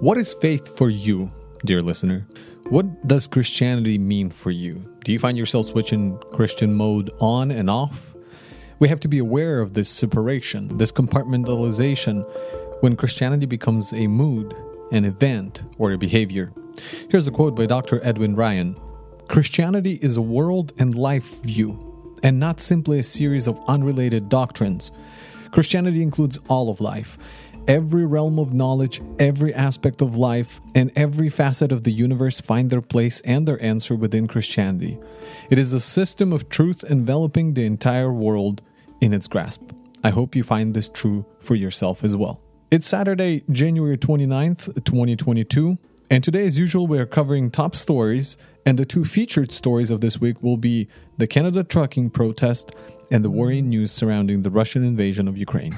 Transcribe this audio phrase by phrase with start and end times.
[0.00, 1.32] What is faith for you,
[1.64, 2.24] dear listener?
[2.68, 4.88] What does Christianity mean for you?
[5.02, 8.14] Do you find yourself switching Christian mode on and off?
[8.78, 12.24] We have to be aware of this separation, this compartmentalization,
[12.80, 14.54] when Christianity becomes a mood,
[14.92, 16.52] an event, or a behavior.
[17.10, 18.00] Here's a quote by Dr.
[18.04, 18.76] Edwin Ryan
[19.26, 24.92] Christianity is a world and life view, and not simply a series of unrelated doctrines.
[25.50, 27.18] Christianity includes all of life
[27.68, 32.70] every realm of knowledge, every aspect of life, and every facet of the universe find
[32.70, 34.98] their place and their answer within Christianity.
[35.50, 38.62] It is a system of truth enveloping the entire world
[39.02, 39.70] in its grasp.
[40.02, 42.40] I hope you find this true for yourself as well.
[42.70, 45.78] It's Saturday, January 29th, 2022,
[46.10, 50.00] and today, as usual, we are covering top stories, and the two featured stories of
[50.00, 50.88] this week will be
[51.18, 52.74] the Canada trucking protest
[53.10, 55.74] and the worrying news surrounding the Russian invasion of Ukraine.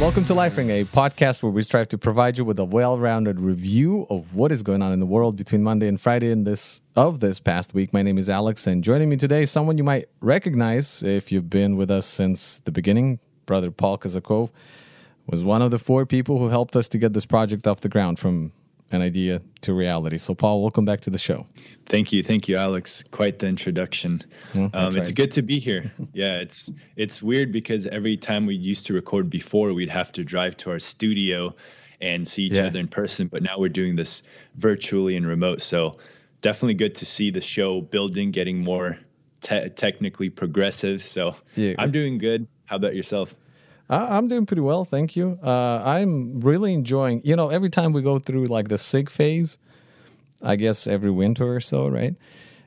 [0.00, 4.06] Welcome to Lifering, a podcast where we strive to provide you with a well-rounded review
[4.08, 7.20] of what is going on in the world between Monday and Friday in this of
[7.20, 7.92] this past week.
[7.92, 11.50] My name is Alex, and joining me today is someone you might recognize if you've
[11.50, 13.20] been with us since the beginning.
[13.44, 14.50] Brother Paul Kazakov
[15.26, 17.90] was one of the four people who helped us to get this project off the
[17.90, 18.52] ground from
[18.90, 20.18] an idea to reality.
[20.18, 21.46] So, Paul, welcome back to the show.
[21.86, 23.04] Thank you, thank you, Alex.
[23.10, 24.22] Quite the introduction.
[24.54, 25.92] Um, it's good to be here.
[26.12, 30.24] yeah, it's it's weird because every time we used to record before, we'd have to
[30.24, 31.54] drive to our studio
[32.00, 32.64] and see each yeah.
[32.64, 33.28] other in person.
[33.28, 34.22] But now we're doing this
[34.56, 35.62] virtually and remote.
[35.62, 35.98] So,
[36.40, 38.98] definitely good to see the show building, getting more
[39.40, 41.02] te- technically progressive.
[41.02, 41.74] So, yeah.
[41.78, 42.48] I'm doing good.
[42.66, 43.34] How about yourself?
[43.96, 45.38] I'm doing pretty well, thank you.
[45.42, 47.22] Uh, I'm really enjoying.
[47.24, 49.58] You know, every time we go through like the sick phase,
[50.42, 52.14] I guess every winter or so, right?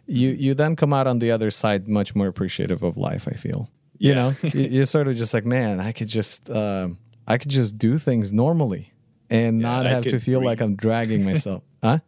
[0.06, 3.28] You you then come out on the other side much more appreciative of life.
[3.28, 3.70] I feel.
[3.98, 4.16] You yeah.
[4.16, 6.90] know, you, are sort of just like, man, I could just uh,
[7.26, 8.92] I could just do things normally
[9.30, 10.48] and yeah, not have to feel breathe.
[10.48, 11.64] like I'm dragging myself.
[11.84, 12.00] huh?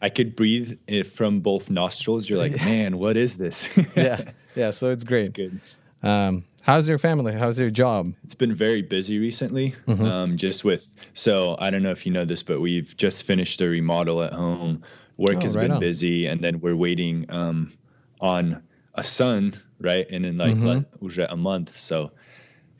[0.00, 2.28] I could breathe it from both nostrils.
[2.28, 3.76] You're like, man, what is this?
[3.96, 4.70] yeah, yeah.
[4.70, 5.26] So it's great.
[5.26, 5.60] It's good.
[6.02, 7.32] Um, How's your family?
[7.32, 8.12] How's your job?
[8.24, 9.72] It's been very busy recently.
[9.86, 10.04] Mm-hmm.
[10.04, 13.60] Um, just with so I don't know if you know this, but we've just finished
[13.60, 14.82] a remodel at home.
[15.16, 15.78] Work oh, has right been on.
[15.78, 17.72] busy, and then we're waiting um,
[18.20, 18.64] on
[18.96, 20.08] a son, right?
[20.10, 21.32] And in like mm-hmm.
[21.32, 22.10] a month, so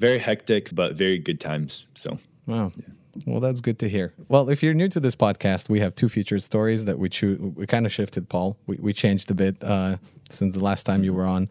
[0.00, 1.86] very hectic, but very good times.
[1.94, 2.72] So wow.
[2.76, 2.92] Yeah.
[3.24, 4.12] Well, that's good to hear.
[4.28, 7.38] Well, if you're new to this podcast, we have two featured stories that we choose.
[7.38, 8.56] We kind of shifted, Paul.
[8.66, 9.98] We, we changed a bit uh,
[10.28, 11.48] since the last time you were on.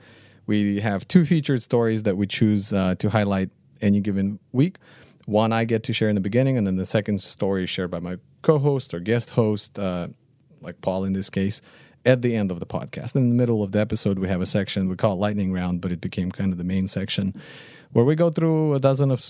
[0.48, 3.50] We have two featured stories that we choose uh, to highlight
[3.82, 4.78] any given week.
[5.26, 7.92] One I get to share in the beginning, and then the second story is shared
[7.92, 10.08] by my co host or guest host, uh,
[10.62, 11.62] like Paul in this case,
[12.06, 13.16] at the end of the podcast.
[13.16, 15.92] In the middle of the episode, we have a section we call Lightning Round, but
[15.92, 17.34] it became kind of the main section
[17.92, 19.24] where we go through a dozen of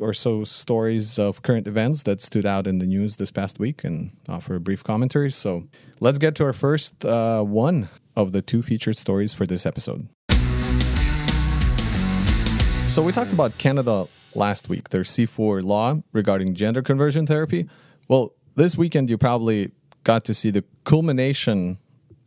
[0.00, 3.84] or so stories of current events that stood out in the news this past week
[3.84, 5.30] and offer a brief commentary.
[5.30, 5.64] So
[5.98, 10.08] let's get to our first uh, one of the two featured stories for this episode.
[12.88, 17.68] So we talked about Canada last week, their C4 law regarding gender conversion therapy.
[18.08, 19.72] Well, this weekend you probably
[20.04, 21.78] got to see the culmination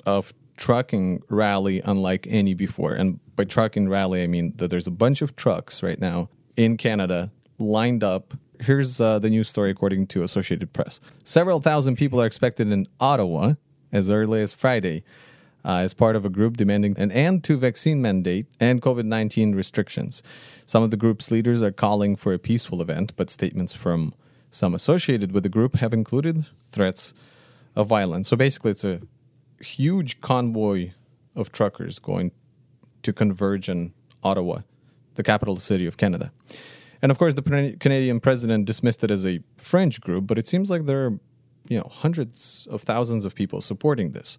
[0.05, 2.93] of trucking rally unlike any before.
[2.93, 6.77] And by trucking rally, I mean that there's a bunch of trucks right now in
[6.77, 8.35] Canada lined up.
[8.59, 10.99] Here's uh, the news story according to Associated Press.
[11.25, 13.55] Several thousand people are expected in Ottawa
[13.91, 15.03] as early as Friday
[15.63, 19.55] uh, as part of a group demanding an end to vaccine mandate and COVID 19
[19.55, 20.23] restrictions.
[20.65, 24.13] Some of the group's leaders are calling for a peaceful event, but statements from
[24.49, 27.13] some associated with the group have included threats
[27.75, 28.27] of violence.
[28.27, 29.01] So basically, it's a
[29.61, 30.91] huge convoy
[31.35, 32.31] of truckers going
[33.03, 33.93] to converge in
[34.23, 34.59] Ottawa,
[35.15, 36.31] the capital city of Canada.
[37.01, 40.69] And of course, the Canadian president dismissed it as a French group, but it seems
[40.69, 41.19] like there are
[41.71, 44.37] you know hundreds of thousands of people supporting this.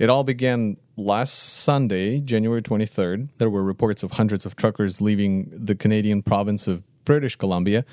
[0.00, 3.28] It all began last Sunday, January 23rd.
[3.38, 7.84] There were reports of hundreds of truckers leaving the Canadian province of British Columbia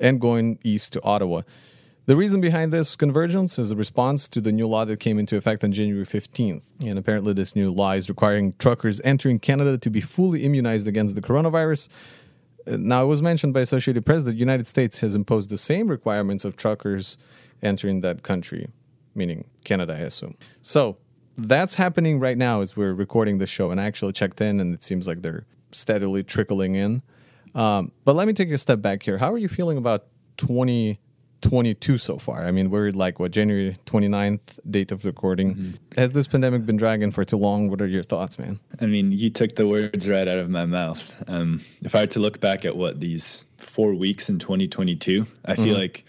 [0.00, 1.42] and going east to Ottawa.
[2.06, 5.36] The reason behind this convergence is a response to the new law that came into
[5.36, 6.72] effect on January 15th.
[6.86, 11.16] And apparently, this new law is requiring truckers entering Canada to be fully immunized against
[11.16, 11.90] the coronavirus.
[12.66, 15.88] Now, it was mentioned by Associated Press that the United States has imposed the same
[15.88, 17.18] requirements of truckers
[17.62, 18.70] entering that country,
[19.14, 20.36] meaning Canada, I assume.
[20.62, 20.98] So,
[21.36, 24.74] that's happening right now as we're recording the show, and I actually checked in, and
[24.74, 27.02] it seems like they're steadily trickling in.
[27.54, 29.18] Um, but let me take a step back here.
[29.18, 30.06] How are you feeling about
[30.38, 32.46] 2022 so far.
[32.46, 35.54] I mean, we're like what January 29th date of recording.
[35.54, 36.00] Mm-hmm.
[36.00, 37.68] Has this pandemic been dragging for too long?
[37.68, 38.58] What are your thoughts, man?
[38.80, 41.14] I mean, you took the words right out of my mouth.
[41.26, 45.56] Um, if I were to look back at what these four weeks in 2022, I
[45.56, 45.74] feel mm-hmm.
[45.74, 46.04] like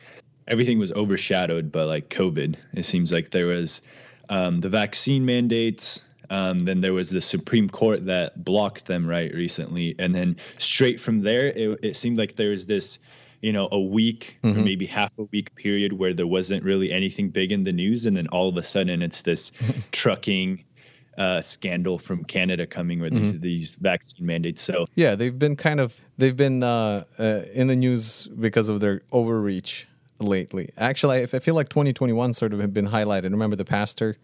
[0.49, 2.55] everything was overshadowed by like COVID.
[2.73, 3.81] It seems like there was
[4.29, 6.01] um, the vaccine mandates.
[6.31, 10.99] Um, then there was the Supreme Court that blocked them right recently, and then straight
[10.99, 12.99] from there, it, it seemed like there was this
[13.41, 14.59] you know a week mm-hmm.
[14.59, 18.05] or maybe half a week period where there wasn't really anything big in the news
[18.05, 19.53] and then all of a sudden it's this
[19.91, 20.63] trucking
[21.17, 23.41] uh, scandal from Canada coming with these, mm-hmm.
[23.41, 24.61] these vaccine mandates.
[24.61, 28.79] So yeah, they've been kind of they've been uh, uh, in the news because of
[28.79, 29.87] their overreach
[30.19, 30.71] lately.
[30.77, 33.31] Actually, I, I feel like 2021 sort of have been highlighted.
[33.31, 34.17] Remember the pastor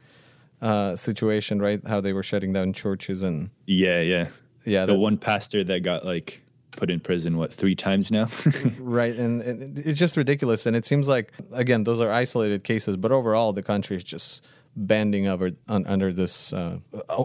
[0.62, 1.82] uh, situation, right?
[1.88, 4.28] How they were shutting down churches and yeah, yeah,
[4.66, 4.86] yeah.
[4.86, 6.42] The that, one pastor that got like
[6.76, 8.28] put in prison what three times now
[8.80, 12.98] right and, and, it's just ridiculous and it seems like again those are isolated cases
[12.98, 14.44] but overall the country is just
[14.76, 16.78] bending over un, under this uh,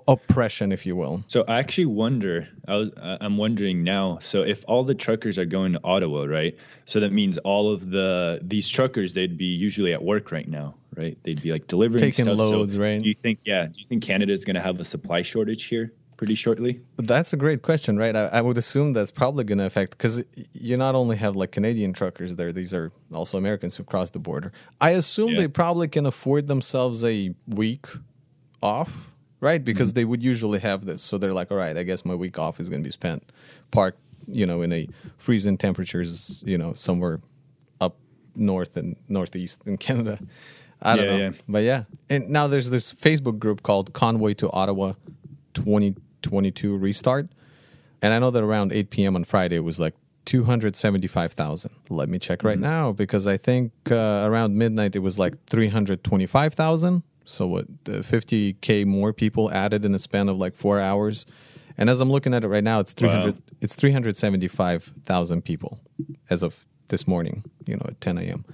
[0.07, 1.23] oppression if you will.
[1.27, 5.45] So i actually wonder i was i'm wondering now so if all the truckers are
[5.45, 6.57] going to ottawa right?
[6.87, 10.75] So that means all of the these truckers they'd be usually at work right now
[10.97, 11.17] right?
[11.23, 12.39] They'd be like delivering taking stuff.
[12.39, 13.01] loads so right?
[13.03, 15.65] do you think yeah do you think canada is going to have a supply shortage
[15.65, 16.83] here pretty shortly?
[16.99, 18.15] That's a great question, right?
[18.15, 20.23] I, I would assume that's probably going to affect because
[20.53, 24.19] you not only have like Canadian truckers there; these are also Americans who cross the
[24.19, 24.53] border.
[24.83, 25.39] I assume yeah.
[25.39, 27.87] they probably can afford themselves a week
[28.63, 29.65] off, right?
[29.65, 29.95] Because mm-hmm.
[29.95, 32.61] they would usually have this, so they're like, "All right, I guess my week off
[32.61, 33.33] is going to be spent
[33.71, 37.23] parked, you know, in a freezing temperatures, you know, somewhere
[37.81, 37.97] up
[38.37, 40.19] north and northeast in Canada."
[40.83, 41.31] I don't yeah, know, yeah.
[41.49, 41.85] but yeah.
[42.11, 44.93] And now there's this Facebook group called Convoy to Ottawa
[45.55, 47.29] 20 22 restart.
[48.03, 49.17] And I know that around 8 p.m.
[49.17, 49.95] on Friday it was like
[50.27, 51.71] 275,000.
[51.89, 52.63] Let me check right mm-hmm.
[52.63, 57.03] now because I think uh, around midnight it was like 325,000.
[57.25, 61.27] So what, 50k more people added in a span of like 4 hours.
[61.77, 63.41] And as I'm looking at it right now it's 300 wow.
[63.61, 65.81] it's 375,000 people
[66.29, 68.45] as of this morning, you know, at 10 a.m.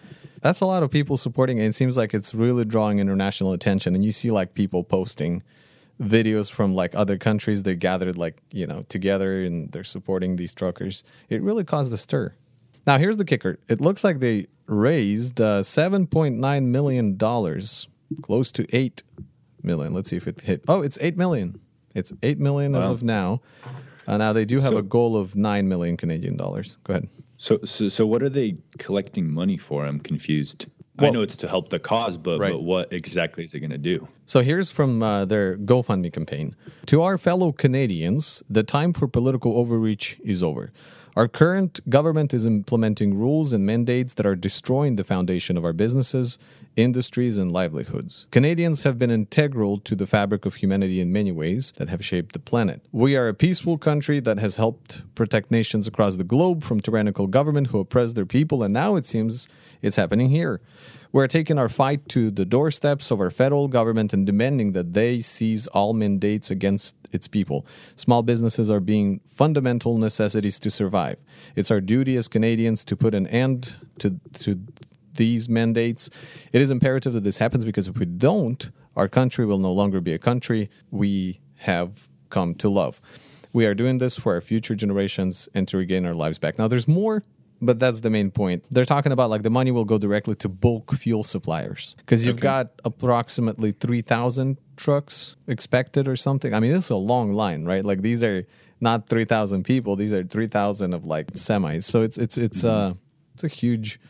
[0.42, 1.66] That's a lot of people supporting it.
[1.66, 5.42] It seems like it's really drawing international attention and you see like people posting
[6.00, 7.62] videos from like other countries.
[7.62, 11.04] They gathered like you know together and they're supporting these truckers.
[11.28, 12.34] It really caused a stir.
[12.86, 13.58] Now here's the kicker.
[13.68, 17.88] It looks like they raised uh, 7.9 million dollars
[18.22, 19.02] close to 8
[19.62, 19.94] million.
[19.94, 20.64] Let's see if it hit.
[20.68, 21.60] Oh it's 8 million.
[21.94, 22.78] It's 8 million wow.
[22.80, 23.40] as of now.
[24.06, 26.78] Uh, now they do have so, a goal of 9 million canadian dollars.
[26.84, 27.08] Go ahead.
[27.38, 29.84] So, so so what are they collecting money for?
[29.84, 30.66] I'm confused
[30.98, 32.52] well, I know it's to help the cause, but, right.
[32.52, 34.08] but what exactly is it going to do?
[34.24, 36.56] So here's from uh, their GoFundMe campaign.
[36.86, 40.72] To our fellow Canadians, the time for political overreach is over.
[41.16, 45.72] Our current government is implementing rules and mandates that are destroying the foundation of our
[45.72, 46.38] businesses,
[46.76, 48.26] industries, and livelihoods.
[48.30, 52.34] Canadians have been integral to the fabric of humanity in many ways that have shaped
[52.34, 52.82] the planet.
[52.92, 57.28] We are a peaceful country that has helped protect nations across the globe from tyrannical
[57.28, 59.48] government who oppress their people, and now it seems
[59.80, 60.60] it's happening here.
[61.16, 65.22] We're taking our fight to the doorsteps of our federal government and demanding that they
[65.22, 67.64] seize all mandates against its people.
[67.94, 71.24] Small businesses are being fundamental necessities to survive.
[71.54, 74.60] It's our duty as Canadians to put an end to, to
[75.14, 76.10] these mandates.
[76.52, 80.02] It is imperative that this happens because if we don't, our country will no longer
[80.02, 83.00] be a country we have come to love.
[83.54, 86.58] We are doing this for our future generations and to regain our lives back.
[86.58, 87.22] Now, there's more
[87.60, 88.64] but that's the main point.
[88.70, 92.36] They're talking about like the money will go directly to bulk fuel suppliers because you've
[92.36, 92.42] okay.
[92.42, 96.52] got approximately 3,000 trucks expected or something.
[96.54, 97.84] I mean, this is a long line, right?
[97.84, 98.46] Like these are
[98.80, 101.84] not 3,000 people, these are 3,000 of like semis.
[101.84, 102.92] So it's it's it's mm-hmm.
[102.92, 102.94] uh
[103.34, 104.00] it's a huge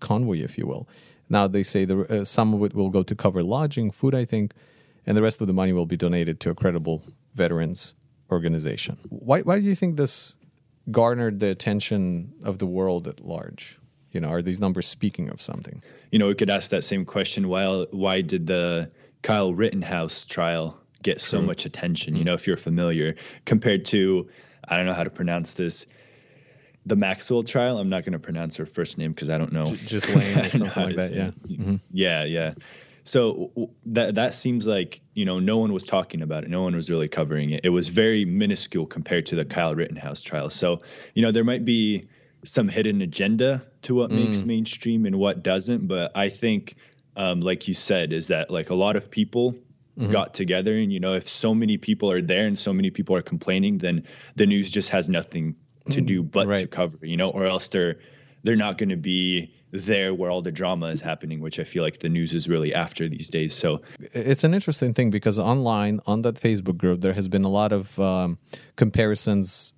[0.00, 0.88] convoy if you will.
[1.28, 4.24] Now they say the uh, some of it will go to cover lodging, food, I
[4.24, 4.52] think,
[5.06, 7.02] and the rest of the money will be donated to a credible
[7.34, 7.94] veterans
[8.30, 8.98] organization.
[9.08, 10.36] Why why do you think this
[10.90, 13.78] garnered the attention of the world at large?
[14.10, 15.82] You know, are these numbers speaking of something?
[16.10, 17.48] You know, we could ask that same question.
[17.48, 18.90] Why why did the
[19.22, 21.20] Kyle Rittenhouse trial get True.
[21.20, 22.12] so much attention?
[22.12, 22.18] Mm-hmm.
[22.18, 24.28] You know, if you're familiar, compared to
[24.68, 25.86] I don't know how to pronounce this.
[26.84, 27.78] The Maxwell trial.
[27.78, 29.66] I'm not going to pronounce her first name because I don't know.
[29.66, 31.12] Just Lane or something like that.
[31.14, 31.30] Yeah.
[31.46, 31.76] Mm-hmm.
[31.92, 32.24] Yeah.
[32.24, 32.54] Yeah.
[33.04, 33.50] So
[33.86, 36.50] that that seems like you know no one was talking about it.
[36.50, 37.64] No one was really covering it.
[37.64, 40.50] It was very minuscule compared to the Kyle Rittenhouse trial.
[40.50, 40.82] So
[41.14, 42.06] you know there might be
[42.44, 44.26] some hidden agenda to what mm.
[44.26, 45.86] makes mainstream and what doesn't.
[45.88, 46.76] But I think,
[47.16, 49.56] um, like you said, is that like a lot of people
[49.98, 50.10] Mm-hmm.
[50.10, 53.14] got together and you know if so many people are there and so many people
[53.14, 54.04] are complaining then
[54.36, 55.54] the news just has nothing
[55.90, 56.60] to mm, do but right.
[56.60, 57.98] to cover you know or else they're
[58.42, 61.82] they're not going to be there where all the drama is happening, which I feel
[61.82, 63.54] like the news is really after these days.
[63.54, 67.48] So it's an interesting thing because online on that Facebook group, there has been a
[67.48, 68.38] lot of um,
[68.76, 69.74] comparisons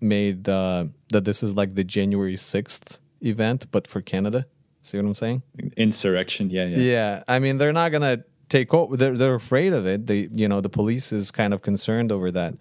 [0.00, 4.46] made uh, that this is like the January 6th event, but for Canada.
[4.82, 5.42] See what I'm saying?
[5.76, 6.48] Insurrection.
[6.50, 6.66] Yeah.
[6.66, 6.78] Yeah.
[6.78, 7.22] Yeah.
[7.26, 8.96] I mean, they're not going to take over.
[8.96, 10.06] They're, they're afraid of it.
[10.06, 12.54] They, you know, the police is kind of concerned over that,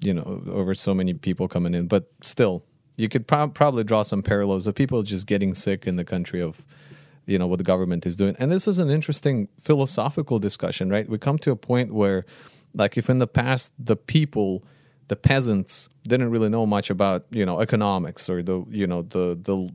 [0.00, 2.62] you know, over so many people coming in, but still,
[2.96, 6.40] you could pro- probably draw some parallels of people just getting sick in the country
[6.40, 6.64] of
[7.26, 8.34] you know what the government is doing.
[8.38, 11.08] And this is an interesting philosophical discussion right?
[11.08, 12.24] We come to a point where
[12.74, 14.64] like if in the past the people
[15.08, 19.38] the peasants didn't really know much about you know economics or the you know the
[19.40, 19.70] the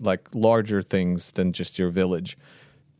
[0.00, 2.38] like larger things than just your village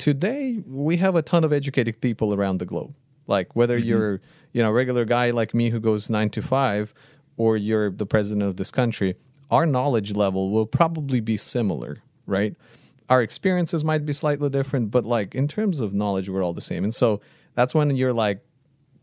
[0.01, 2.95] today we have a ton of educated people around the globe.
[3.27, 3.89] Like whether mm-hmm.
[3.89, 4.21] you're
[4.53, 6.95] you know a regular guy like me who goes 9 to 5
[7.37, 9.15] or you're the president of this country
[9.51, 12.55] our knowledge level will probably be similar, right?
[13.09, 16.61] Our experiences might be slightly different, but like in terms of knowledge, we're all the
[16.61, 16.85] same.
[16.85, 17.21] And so
[17.55, 18.45] that's when you're like,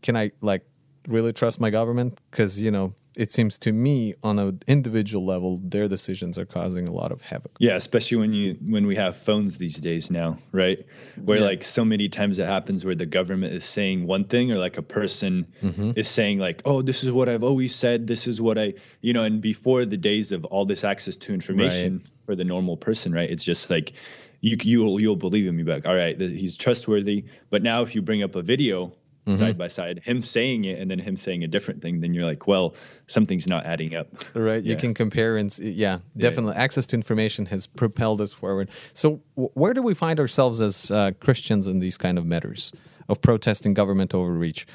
[0.02, 0.66] can I like
[1.06, 2.18] really trust my government?
[2.30, 6.86] Because, you know, it seems to me on an individual level their decisions are causing
[6.86, 10.38] a lot of havoc yeah especially when you when we have phones these days now
[10.52, 10.86] right
[11.24, 11.44] where yeah.
[11.44, 14.78] like so many times it happens where the government is saying one thing or like
[14.78, 15.90] a person mm-hmm.
[15.96, 19.12] is saying like oh this is what i've always said this is what i you
[19.12, 22.08] know and before the days of all this access to information right.
[22.20, 23.92] for the normal person right it's just like
[24.40, 28.00] you you'll you'll believe him you like all right he's trustworthy but now if you
[28.00, 28.92] bring up a video
[29.30, 29.38] mm-hmm.
[29.38, 32.24] side by side, him saying it and then him saying a different thing, then you're
[32.24, 32.74] like, well,
[33.06, 34.08] something's not adding up.
[34.34, 34.62] Right.
[34.62, 34.70] Yeah.
[34.70, 36.54] You can compare and see, yeah, definitely.
[36.54, 36.62] Yeah.
[36.62, 38.68] Access to information has propelled us forward.
[38.92, 42.72] So, w- where do we find ourselves as uh, Christians in these kind of matters
[43.08, 44.66] of protesting government overreach?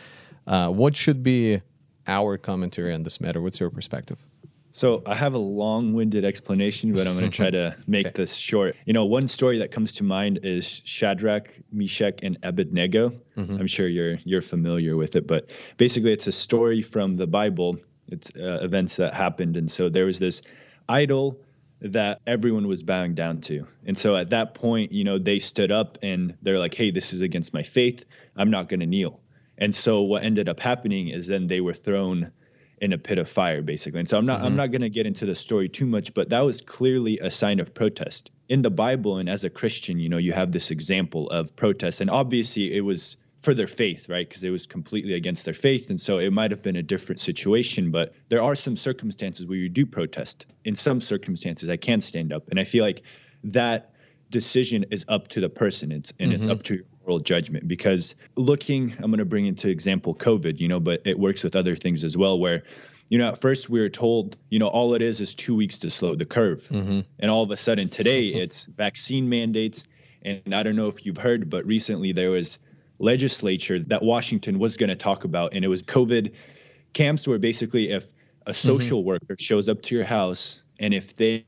[0.46, 1.62] Uh, what should be
[2.08, 3.42] our commentary on this matter?
[3.42, 4.26] What's your perspective?
[4.76, 8.14] So I have a long-winded explanation, but I'm going to try to make okay.
[8.16, 8.76] this short.
[8.86, 13.14] You know, one story that comes to mind is Shadrach, Meshach, and Abednego.
[13.38, 13.60] Mm-hmm.
[13.60, 17.78] I'm sure you're you're familiar with it, but basically, it's a story from the Bible.
[18.08, 20.42] It's uh, events that happened, and so there was this
[20.90, 21.40] idol
[21.82, 23.68] that everyone was bowing down to.
[23.86, 27.14] And so at that point, you know, they stood up and they're like, "Hey, this
[27.14, 28.06] is against my faith.
[28.36, 29.22] I'm not going to kneel."
[29.56, 32.32] And so what ended up happening is then they were thrown
[32.84, 34.02] in a pit of fire basically.
[34.02, 34.48] And so i'm not mm-hmm.
[34.48, 37.32] i'm not going to get into the story too much but that was clearly a
[37.32, 38.30] sign of protest.
[38.50, 42.02] In the bible and as a christian you know you have this example of protest
[42.02, 44.28] and obviously it was for their faith right?
[44.28, 47.22] Because it was completely against their faith and so it might have been a different
[47.22, 50.46] situation but there are some circumstances where you do protest.
[50.66, 53.02] In some circumstances i can stand up and i feel like
[53.46, 53.94] that
[54.34, 55.94] decision is up to the person.
[55.94, 56.42] It's and mm-hmm.
[56.42, 60.68] it's up to moral judgment because looking i'm going to bring into example covid you
[60.68, 62.64] know but it works with other things as well where
[63.10, 65.78] you know at first we were told you know all it is is two weeks
[65.78, 67.02] to slow the curve mm-hmm.
[67.20, 69.86] and all of a sudden today it's vaccine mandates
[70.24, 72.60] and i don't know if you've heard but recently there was
[73.00, 76.32] legislature that washington was going to talk about and it was covid
[76.94, 78.54] camps where basically if a mm-hmm.
[78.54, 79.08] social mm-hmm.
[79.08, 81.46] worker shows up to your house and if they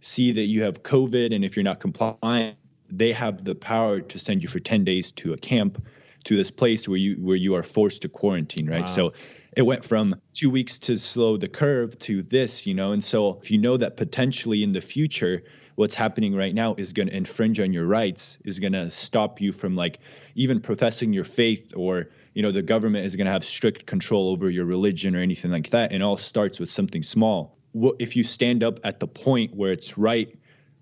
[0.00, 2.56] see that you have covid and if you're not compliant
[2.90, 5.84] they have the power to send you for 10 days to a camp
[6.24, 8.80] to this place where you where you are forced to quarantine right?
[8.80, 8.86] Wow.
[8.86, 9.12] so
[9.56, 12.92] it went from two weeks to slow the curve to this you know?
[12.92, 15.42] And so if you know that potentially in the future
[15.76, 19.40] what's happening right now is going to infringe on your rights is going to stop
[19.40, 19.98] you from like
[20.34, 24.28] even professing your faith or you know the government is going to have strict control
[24.28, 25.92] over your religion or anything like that.
[25.92, 27.56] And all starts with something small.
[27.98, 30.36] If you stand up at the point where it's right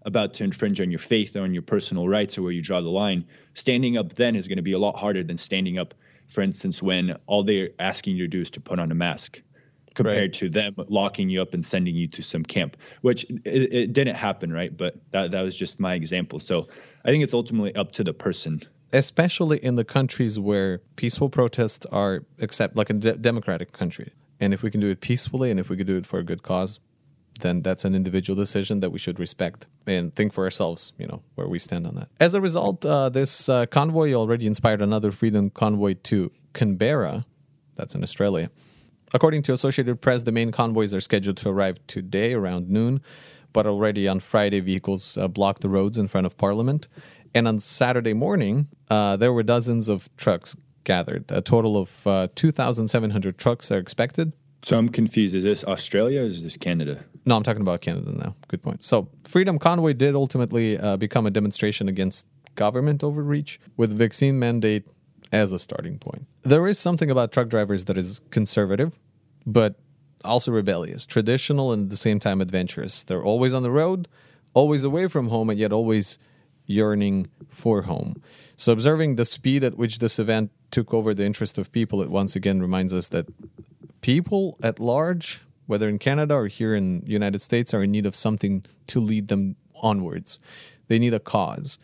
[0.05, 2.81] about to infringe on your faith or on your personal rights or where you draw
[2.81, 5.95] the line, standing up then is going to be a lot harder than standing up,
[6.27, 9.41] for instance, when all they're asking you to do is to put on a mask
[9.95, 10.33] compared right.
[10.33, 14.17] to them locking you up and sending you to some camp, which it, it, didn't
[14.17, 14.75] happen, right?
[14.77, 16.41] But that, that was just my example.
[16.41, 16.69] So
[17.05, 18.63] I think it's ultimately up to the person.
[18.93, 24.13] Especially in the countries where peaceful protests are accept, like a de- democratic country.
[24.41, 26.25] And if we can do it peacefully and if we can do it for a
[26.25, 26.81] good cause,
[27.41, 31.23] then that's an individual decision that we should respect and think for ourselves, you know,
[31.35, 32.09] where we stand on that.
[32.21, 37.25] As a result, uh, this uh, convoy already inspired another Freedom Convoy to Canberra,
[37.75, 38.51] that's in Australia.
[39.15, 43.01] According to Associated Press, the main convoys are scheduled to arrive today around noon,
[43.53, 46.89] but already on Friday, vehicles uh, blocked the roads in front of Parliament.
[47.35, 51.31] And on Saturday morning, uh, there were dozens of trucks gathered.
[51.31, 55.35] A total of uh, 2,700 trucks are expected so I'm confused.
[55.35, 57.05] Is this Australia or is this Canada?
[57.25, 58.35] No, I'm talking about Canada now.
[58.49, 58.85] Good point.
[58.85, 64.87] So Freedom Convoy did ultimately uh, become a demonstration against government overreach with vaccine mandate
[65.33, 66.27] as a starting point.
[66.43, 68.99] There is something about truck drivers that is conservative,
[69.47, 69.81] but
[70.25, 73.03] also rebellious, traditional, and at the same time adventurous.
[73.03, 74.07] They're always on the road,
[74.55, 76.19] always away from home and yet always
[76.67, 78.23] yearning for home.
[78.57, 82.11] So, observing the speed at which this event took over the interest of people, it
[82.11, 83.27] once again reminds us that
[84.03, 88.05] people at large, whether in Canada or here in the United States, are in need
[88.05, 90.39] of something to lead them onwards.
[90.89, 91.79] They need a cause,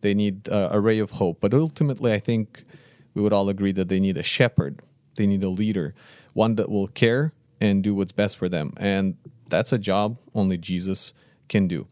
[0.00, 1.40] they need a ray of hope.
[1.40, 2.64] But ultimately, I think
[3.12, 4.80] we would all agree that they need a shepherd,
[5.16, 5.94] they need a leader,
[6.32, 8.72] one that will care and do what's best for them.
[8.78, 9.16] And
[9.48, 11.12] that's a job only Jesus
[11.48, 11.86] can do.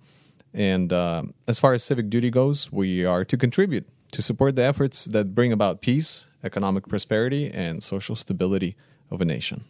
[0.55, 4.63] And uh, as far as civic duty goes, we are to contribute to support the
[4.63, 8.77] efforts that bring about peace, economic prosperity, and social stability
[9.13, 9.63] of a nation.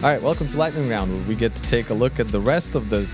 [0.00, 2.40] All right, welcome to Lightning Round, where we get to take a look at the
[2.40, 3.08] rest of the,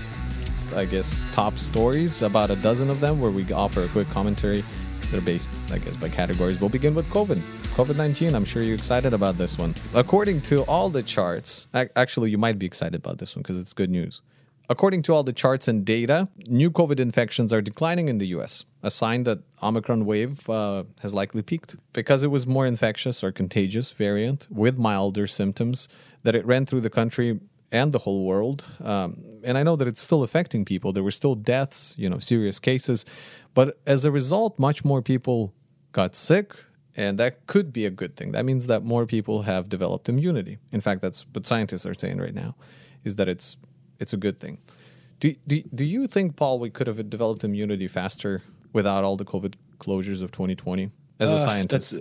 [0.75, 4.63] I guess, top stories, about a dozen of them, where we offer a quick commentary
[5.11, 6.59] they're based, I guess, by categories.
[6.59, 7.41] We'll begin with COVID.
[7.75, 9.75] COVID 19, I'm sure you're excited about this one.
[9.93, 13.73] According to all the charts, actually, you might be excited about this one because it's
[13.73, 14.21] good news.
[14.67, 18.65] According to all the charts and data, new COVID infections are declining in the US,
[18.81, 21.75] a sign that Omicron wave uh, has likely peaked.
[21.93, 25.87] Because it was more infectious or contagious variant with milder symptoms,
[26.23, 27.39] that it ran through the country
[27.71, 28.63] and the whole world.
[28.83, 30.93] Um, and I know that it's still affecting people.
[30.93, 33.05] There were still deaths, you know, serious cases.
[33.53, 35.53] But as a result, much more people
[35.91, 36.55] got sick,
[36.95, 38.31] and that could be a good thing.
[38.31, 40.57] That means that more people have developed immunity.
[40.71, 42.55] In fact, that's what scientists are saying right now,
[43.03, 43.57] is that it's
[43.99, 44.57] it's a good thing.
[45.19, 48.41] Do, do, do you think, Paul, we could have developed immunity faster
[48.73, 51.95] without all the COVID closures of 2020 as a uh, scientist?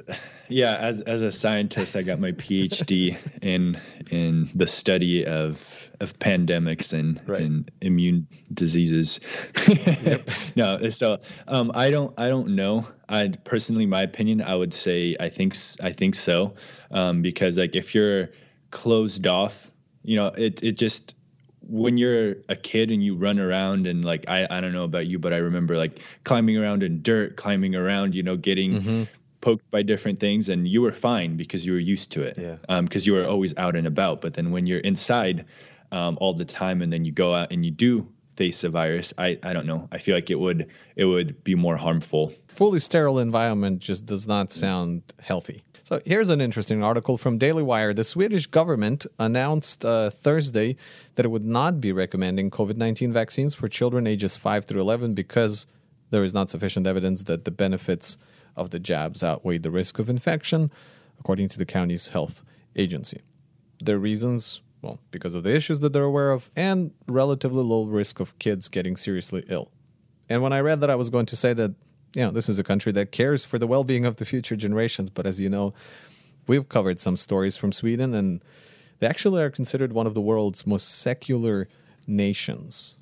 [0.48, 6.18] yeah, as, as a scientist, I got my PhD in in the study of of
[6.18, 7.40] pandemics and, right.
[7.40, 9.20] and immune diseases.
[10.56, 12.88] no, so um, I don't I don't know.
[13.08, 16.54] I personally, my opinion, I would say I think I think so
[16.90, 18.30] um, because like if you're
[18.70, 19.70] closed off,
[20.02, 21.13] you know, it it just
[21.68, 25.06] when you're a kid and you run around and like I, I don't know about
[25.06, 29.02] you but i remember like climbing around in dirt climbing around you know getting mm-hmm.
[29.40, 32.56] poked by different things and you were fine because you were used to it yeah.
[32.80, 34.21] because um, you were always out and about.
[34.21, 35.44] But then when you're inside
[35.92, 39.14] um, all the time and then you go out and you do face a virus
[39.16, 39.88] i i don't know.
[39.92, 42.33] I feel like it would it would be more harmful.
[42.48, 47.62] Fully sterile environment just does not sound healthy so here's an interesting article from Daily
[47.62, 47.92] Wire.
[47.92, 50.77] The Swedish government announced uh, Thursday
[51.14, 55.12] that it would not be recommending COVID 19 vaccines for children ages 5 through 11
[55.12, 55.66] because
[56.09, 58.16] there is not sufficient evidence that the benefits
[58.57, 60.70] of the jabs outweigh the risk of infection,
[61.20, 62.42] according to the county's health
[62.75, 63.20] agency.
[63.79, 68.20] Their reasons well, because of the issues that they're aware of and relatively low risk
[68.20, 69.70] of kids getting seriously ill.
[70.31, 71.75] And when I read that, I was going to say that
[72.14, 74.57] you know, this is a country that cares for the well being of the future
[74.57, 75.11] generations.
[75.11, 75.74] But as you know,
[76.46, 78.42] we've covered some stories from Sweden, and
[79.00, 81.68] they actually are considered one of the world's most secular
[82.07, 82.98] nations.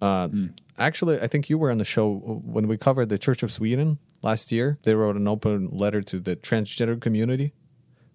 [0.00, 0.52] Uh, mm.
[0.78, 3.98] Actually, I think you were on the show when we covered the Church of Sweden
[4.22, 4.78] last year.
[4.84, 7.52] They wrote an open letter to the transgender community,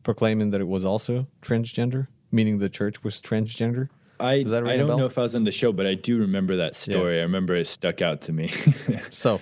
[0.03, 3.89] proclaiming that it was also transgender, meaning the church was transgender.
[4.19, 6.75] I, I don't know if I was on the show, but I do remember that
[6.75, 7.15] story.
[7.15, 7.21] Yeah.
[7.21, 8.47] I remember it stuck out to me.
[9.09, 9.41] so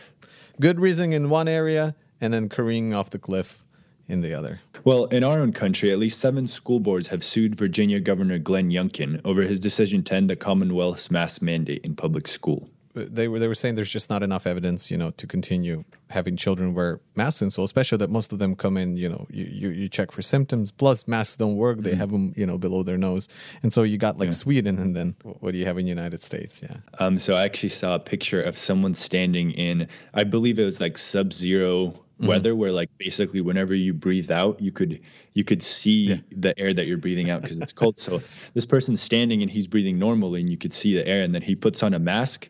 [0.59, 3.63] good reasoning in one area and then careening off the cliff
[4.07, 4.59] in the other.
[4.83, 8.69] Well, in our own country, at least seven school boards have sued Virginia Governor Glenn
[8.69, 13.39] Youngkin over his decision to end the Commonwealth's mask mandate in public school they were
[13.39, 16.99] they were saying there's just not enough evidence, you know, to continue having children wear
[17.15, 19.89] masks and so especially that most of them come in, you know, you, you, you
[19.89, 20.71] check for symptoms.
[20.71, 21.99] Plus, masks don't work; they mm-hmm.
[21.99, 23.27] have them, you know, below their nose.
[23.63, 24.33] And so you got like yeah.
[24.33, 26.61] Sweden, and then what do you have in the United States?
[26.61, 26.77] Yeah.
[26.99, 27.17] Um.
[27.17, 30.97] So I actually saw a picture of someone standing in, I believe it was like
[30.97, 32.27] sub-zero mm-hmm.
[32.27, 34.99] weather, where like basically whenever you breathe out, you could
[35.33, 36.17] you could see yeah.
[36.31, 37.97] the air that you're breathing out because it's cold.
[37.97, 38.21] so
[38.53, 41.41] this person's standing and he's breathing normally, and you could see the air, and then
[41.41, 42.49] he puts on a mask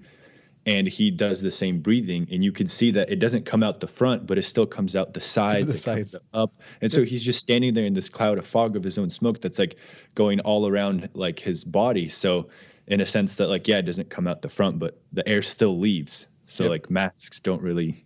[0.65, 3.79] and he does the same breathing and you can see that it doesn't come out
[3.79, 6.15] the front but it still comes out the sides, the sides.
[6.33, 9.09] up and so he's just standing there in this cloud of fog of his own
[9.09, 9.75] smoke that's like
[10.15, 12.49] going all around like his body so
[12.87, 15.41] in a sense that like yeah it doesn't come out the front but the air
[15.41, 16.71] still leaves so yep.
[16.71, 18.05] like masks don't really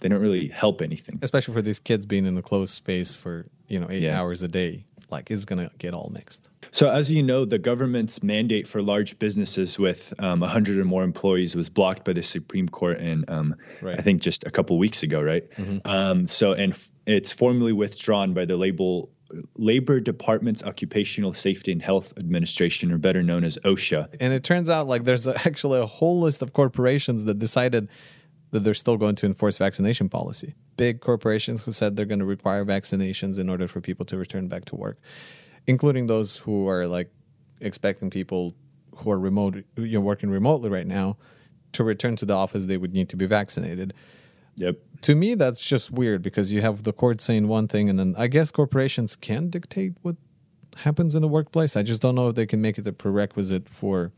[0.00, 3.46] they don't really help anything especially for these kids being in a closed space for
[3.68, 4.18] you know eight yeah.
[4.18, 8.22] hours a day like is gonna get all mixed so, as you know, the government's
[8.22, 12.66] mandate for large businesses with um, 100 or more employees was blocked by the Supreme
[12.66, 13.98] Court, and um, right.
[13.98, 15.50] I think just a couple weeks ago, right?
[15.52, 15.86] Mm-hmm.
[15.86, 19.10] Um, so, and f- it's formally withdrawn by the label
[19.56, 24.16] Labor Department's Occupational Safety and Health Administration, or better known as OSHA.
[24.20, 27.88] And it turns out like there's actually a whole list of corporations that decided
[28.52, 30.54] that they're still going to enforce vaccination policy.
[30.76, 34.46] Big corporations who said they're going to require vaccinations in order for people to return
[34.46, 34.98] back to work
[35.66, 37.10] including those who are like
[37.60, 38.54] expecting people
[38.96, 41.16] who are remote, you know, working remotely right now,
[41.72, 43.94] to return to the office, they would need to be vaccinated.
[44.56, 44.76] Yep.
[45.02, 48.14] To me, that's just weird because you have the court saying one thing, and then
[48.18, 50.16] I guess corporations can dictate what
[50.78, 51.76] happens in the workplace.
[51.76, 54.12] I just don't know if they can make it a prerequisite for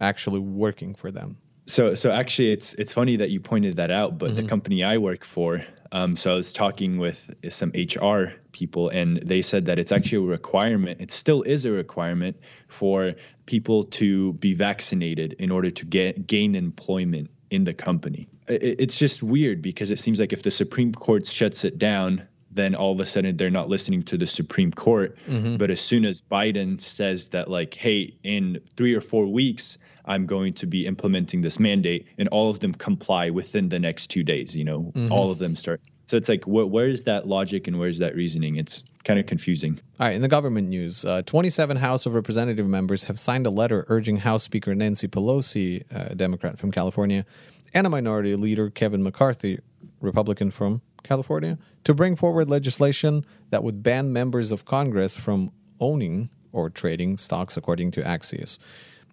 [0.00, 1.38] actually working for them.
[1.72, 4.18] So, so actually, it's it's funny that you pointed that out.
[4.18, 4.36] But mm-hmm.
[4.36, 9.16] the company I work for, um, so I was talking with some HR people, and
[9.24, 11.00] they said that it's actually a requirement.
[11.00, 12.36] It still is a requirement
[12.68, 13.14] for
[13.46, 18.28] people to be vaccinated in order to get gain employment in the company.
[18.48, 22.22] It, it's just weird because it seems like if the Supreme Court shuts it down,
[22.50, 25.16] then all of a sudden they're not listening to the Supreme Court.
[25.26, 25.56] Mm-hmm.
[25.56, 30.26] But as soon as Biden says that, like, hey, in three or four weeks, I'm
[30.26, 34.22] going to be implementing this mandate, and all of them comply within the next two
[34.22, 34.56] days.
[34.56, 35.12] You know, mm-hmm.
[35.12, 35.80] all of them start.
[36.06, 38.56] So it's like, wh- where's that logic and where's that reasoning?
[38.56, 39.78] It's kind of confusing.
[39.98, 43.50] All right, in the government news, uh, 27 House of Representative members have signed a
[43.50, 47.24] letter urging House Speaker Nancy Pelosi, uh, a Democrat from California,
[47.72, 49.60] and a minority leader Kevin McCarthy,
[50.00, 56.28] Republican from California, to bring forward legislation that would ban members of Congress from owning
[56.52, 58.58] or trading stocks, according to Axios.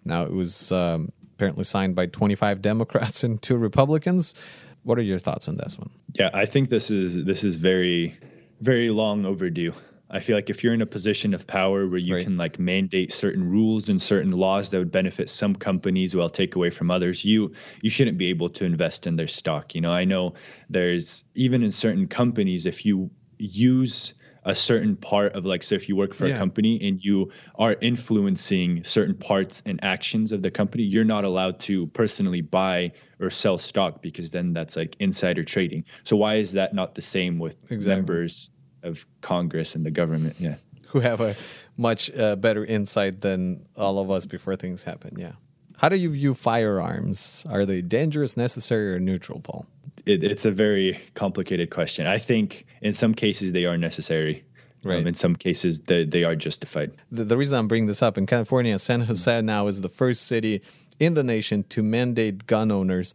[0.04, 4.34] Now, it was um, apparently signed by 25 Democrats and two Republicans.
[4.82, 5.90] What are your thoughts on this one?
[6.14, 8.18] Yeah, I think this is this is very
[8.60, 9.74] very long overdue.
[10.12, 12.24] I feel like if you're in a position of power where you right.
[12.24, 16.56] can like mandate certain rules and certain laws that would benefit some companies while take
[16.56, 19.74] away from others, you you shouldn't be able to invest in their stock.
[19.74, 20.34] You know, I know
[20.68, 25.88] there's even in certain companies if you use a certain part of like so if
[25.88, 26.34] you work for yeah.
[26.34, 31.24] a company and you are influencing certain parts and actions of the company you're not
[31.24, 35.84] allowed to personally buy or sell stock because then that's like insider trading.
[36.04, 37.96] So why is that not the same with exactly.
[37.96, 38.50] members
[38.82, 40.36] of congress and the government?
[40.38, 40.56] Yeah.
[40.88, 41.36] Who have a
[41.76, 45.16] much uh, better insight than all of us before things happen.
[45.18, 45.32] Yeah.
[45.76, 47.46] How do you view firearms?
[47.48, 49.66] Are they dangerous necessary or neutral paul
[50.06, 52.06] it, it's a very complicated question.
[52.06, 54.44] I think in some cases they are necessary.
[54.84, 55.00] Um, right.
[55.00, 56.92] Um, in some cases, they, they are justified.
[57.12, 60.26] The, the, reason I'm bringing this up in California, San Jose now is the first
[60.26, 60.62] city
[60.98, 63.12] in the nation to mandate gun owners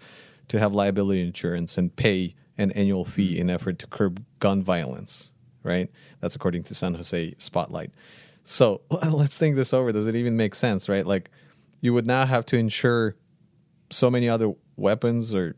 [0.48, 5.32] to have liability insurance and pay an annual fee in effort to curb gun violence.
[5.63, 5.89] Right.
[6.19, 7.91] That's according to San Jose Spotlight.
[8.43, 9.91] So let's think this over.
[9.91, 10.88] Does it even make sense?
[10.88, 11.06] Right.
[11.06, 11.32] Like
[11.82, 13.15] you would now have to insure
[13.89, 15.56] so many other weapons or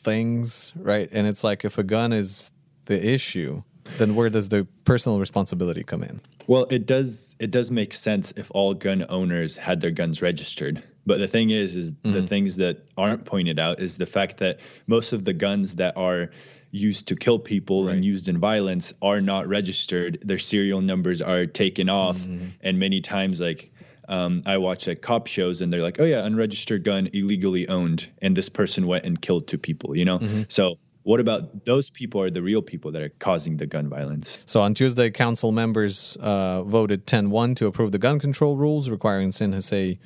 [0.00, 1.08] things, right?
[1.12, 2.52] And it's like if a gun is
[2.86, 3.62] the issue,
[3.98, 6.20] then where does the personal responsibility come in?
[6.46, 10.82] Well, it does it does make sense if all gun owners had their guns registered.
[11.06, 12.12] But the thing is is mm-hmm.
[12.12, 15.96] the things that aren't pointed out is the fact that most of the guns that
[15.96, 16.30] are
[16.72, 17.94] used to kill people right.
[17.94, 20.18] and used in violence are not registered.
[20.22, 22.48] Their serial numbers are taken off mm-hmm.
[22.62, 23.72] and many times like
[24.10, 28.10] um, I watch like cop shows and they're like, oh yeah, unregistered gun illegally owned,
[28.20, 29.96] and this person went and killed two people.
[29.96, 30.42] You know, mm-hmm.
[30.48, 34.38] so what about those people are the real people that are causing the gun violence?
[34.44, 39.32] So on Tuesday, council members uh, voted 10-1 to approve the gun control rules requiring
[39.32, 39.98] San Jose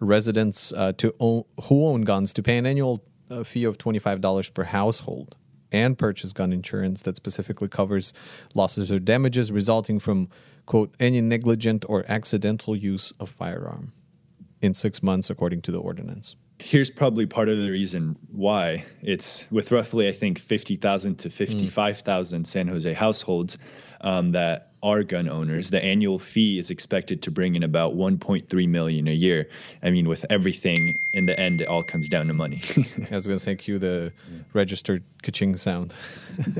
[0.00, 4.54] residents uh, to own, who own guns to pay an annual uh, fee of $25
[4.54, 5.36] per household
[5.72, 8.12] and purchase gun insurance that specifically covers
[8.54, 10.28] losses or damages resulting from
[10.70, 13.92] quote, any negligent or accidental use of firearm
[14.62, 16.36] in six months, according to the ordinance.
[16.60, 22.42] Here's probably part of the reason why it's with roughly, I think, 50,000 to 55,000
[22.42, 22.46] mm.
[22.46, 23.58] San Jose households
[24.02, 25.70] um, that are gun owners.
[25.70, 29.48] The annual fee is expected to bring in about 1.3 million a year.
[29.82, 32.60] I mean, with everything in the end, it all comes down to money.
[33.10, 34.12] I was going to say, cue the
[34.52, 35.92] registered ka-ching sound.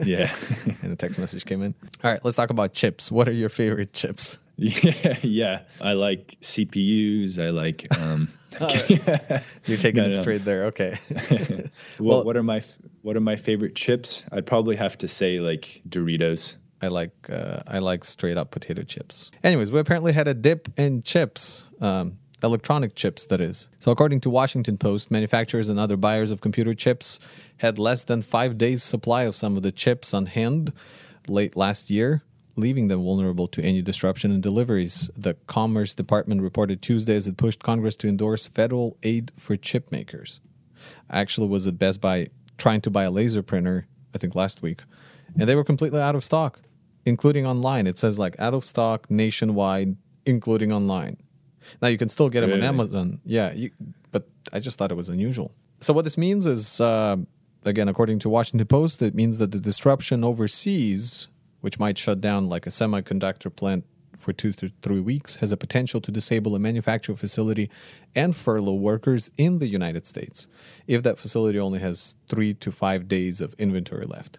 [0.05, 0.35] yeah.
[0.83, 1.75] and the text message came in.
[2.05, 3.11] All right, let's talk about chips.
[3.11, 4.39] What are your favorite chips?
[4.63, 5.61] Yeah, yeah.
[5.81, 7.43] I like CPUs.
[7.43, 7.87] I like.
[7.99, 8.29] Um,
[9.65, 10.45] You're taking no, it straight no.
[10.45, 10.65] there.
[10.67, 10.99] Okay.
[11.99, 12.63] well, well, what are my
[13.01, 14.23] what are my favorite chips?
[14.31, 16.57] I'd probably have to say like Doritos.
[16.83, 19.31] I like uh, I like straight up potato chips.
[19.45, 23.69] Anyways, we apparently had a dip in chips, um, electronic chips, that is.
[23.79, 27.21] So, according to Washington Post, manufacturers and other buyers of computer chips
[27.59, 30.73] had less than five days' supply of some of the chips on hand
[31.29, 32.23] late last year,
[32.57, 35.11] leaving them vulnerable to any disruption in deliveries.
[35.15, 39.93] The Commerce Department reported Tuesday as it pushed Congress to endorse federal aid for chip
[39.93, 40.41] makers.
[41.11, 44.63] I actually was at Best Buy trying to buy a laser printer, I think last
[44.63, 44.81] week,
[45.39, 46.61] and they were completely out of stock
[47.11, 47.87] including online.
[47.87, 51.19] It says like out of stock nationwide, including online.
[51.83, 52.63] Now you can still get them really?
[52.67, 53.21] on Amazon.
[53.25, 53.71] Yeah, you,
[54.13, 55.53] but I just thought it was unusual.
[55.81, 57.17] So what this means is, uh,
[57.65, 61.29] again, according to Washington Post, it means that the disruption overseas,
[61.61, 63.85] which might shut down like a semiconductor plant
[64.17, 67.71] for two to three weeks has a potential to disable a manufacturing facility
[68.15, 70.47] and furlough workers in the United States
[70.87, 74.39] if that facility only has three to five days of inventory left.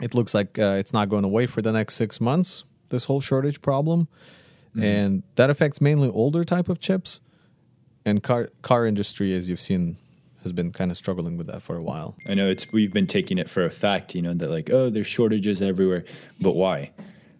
[0.00, 3.20] It looks like uh, it's not going away for the next six months, this whole
[3.20, 4.08] shortage problem.
[4.70, 4.82] Mm-hmm.
[4.82, 7.20] And that affects mainly older type of chips.
[8.04, 9.98] And car, car industry, as you've seen,
[10.42, 12.16] has been kind of struggling with that for a while.
[12.26, 14.88] I know it's we've been taking it for a fact, you know, that like oh,
[14.88, 16.04] there's shortages everywhere,
[16.40, 16.90] but why?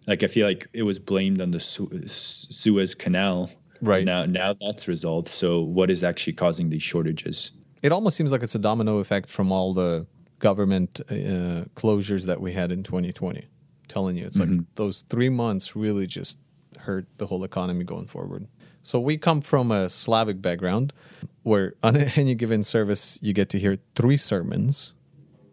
[0.05, 3.49] Like I feel like it was blamed on the Su- Suez Canal.
[3.81, 5.29] Right now, now that's resolved.
[5.29, 7.51] So what is actually causing these shortages?
[7.81, 10.05] It almost seems like it's a domino effect from all the
[10.39, 13.47] government uh, closures that we had in 2020.
[13.87, 14.57] telling you, it's mm-hmm.
[14.57, 16.39] like those three months really just
[16.79, 18.47] hurt the whole economy going forward.
[18.81, 20.93] So we come from a Slavic background
[21.43, 24.93] where on any given service you get to hear three sermons.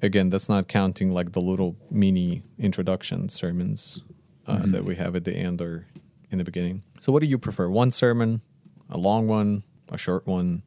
[0.03, 4.03] Again, that's not counting like the little mini introduction sermons
[4.47, 4.73] uh, mm-hmm.
[4.73, 5.87] that we have at the end or
[6.31, 6.83] in the beginning.
[7.01, 7.69] So, what do you prefer?
[7.69, 8.43] One sermon,
[8.91, 10.63] a long one, a short one,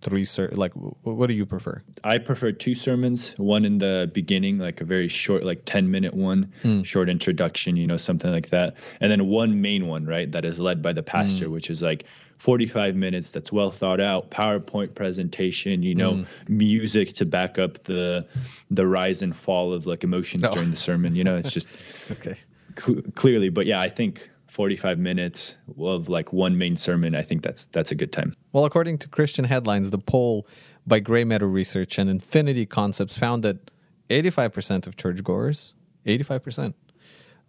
[0.00, 4.58] three ser- like what do you prefer i prefer two sermons one in the beginning
[4.58, 6.84] like a very short like 10 minute one mm.
[6.84, 10.60] short introduction you know something like that and then one main one right that is
[10.60, 11.52] led by the pastor mm.
[11.52, 12.04] which is like
[12.38, 16.26] 45 minutes that's well thought out powerpoint presentation you know mm.
[16.48, 18.26] music to back up the
[18.70, 21.68] the rise and fall of like emotions during the sermon you know it's just
[22.10, 22.36] okay
[22.78, 27.42] cl- clearly but yeah i think 45 minutes of like one main sermon i think
[27.42, 30.46] that's that's a good time well according to christian headlines the poll
[30.86, 33.70] by gray matter research and infinity concepts found that
[34.10, 35.74] 85% of churchgoers
[36.06, 36.74] 85%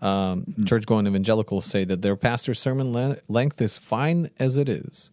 [0.02, 0.66] um, mm-hmm.
[0.66, 5.12] church going evangelicals say that their pastor's sermon le- length is fine as it is.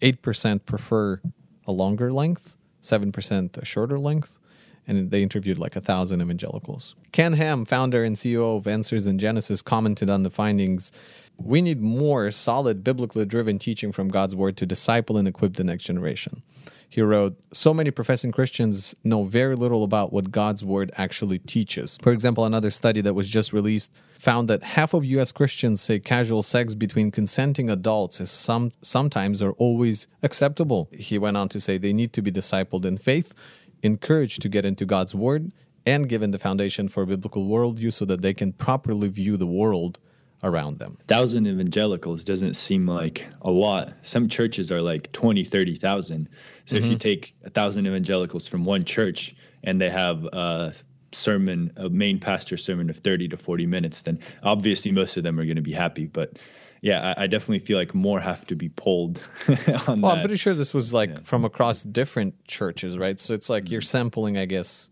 [0.00, 1.20] 8% prefer
[1.66, 4.38] a longer length, 7% a shorter length,
[4.86, 6.94] and they interviewed like a thousand evangelicals.
[7.10, 10.92] Ken Ham, founder and CEO of Answers in Genesis, commented on the findings.
[11.38, 15.64] We need more solid, biblically driven teaching from God's Word to disciple and equip the
[15.64, 16.42] next generation.
[16.90, 21.98] He wrote, So many professing Christians know very little about what God's word actually teaches.
[22.00, 25.98] For example, another study that was just released found that half of US Christians say
[25.98, 30.88] casual sex between consenting adults is some sometimes or always acceptable.
[30.92, 33.34] He went on to say they need to be discipled in faith,
[33.82, 35.52] encouraged to get into God's word,
[35.84, 39.46] and given the foundation for a biblical worldview so that they can properly view the
[39.46, 39.98] world
[40.42, 40.98] around them.
[41.06, 43.92] Thousand evangelicals doesn't seem like a lot.
[44.02, 46.28] Some churches are like 20, 30,000.
[46.64, 46.76] So mm-hmm.
[46.76, 46.98] if you mm-hmm.
[46.98, 50.74] take a thousand evangelicals from one church and they have a
[51.12, 55.40] sermon, a main pastor sermon of 30 to 40 minutes, then obviously most of them
[55.40, 56.06] are going to be happy.
[56.06, 56.38] But
[56.80, 59.56] yeah, I, I, definitely feel like more have to be pulled on
[60.00, 60.18] well, that.
[60.18, 61.18] I'm pretty sure this was like yeah.
[61.24, 63.18] from across different churches, right?
[63.18, 63.72] So it's like mm-hmm.
[63.72, 64.88] you're sampling, I guess.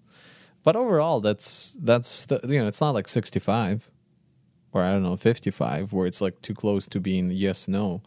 [0.65, 3.89] But overall, that's that's the, you know, it's not like 65
[4.77, 8.03] or I don't know 55 where it's like too close to being yes no.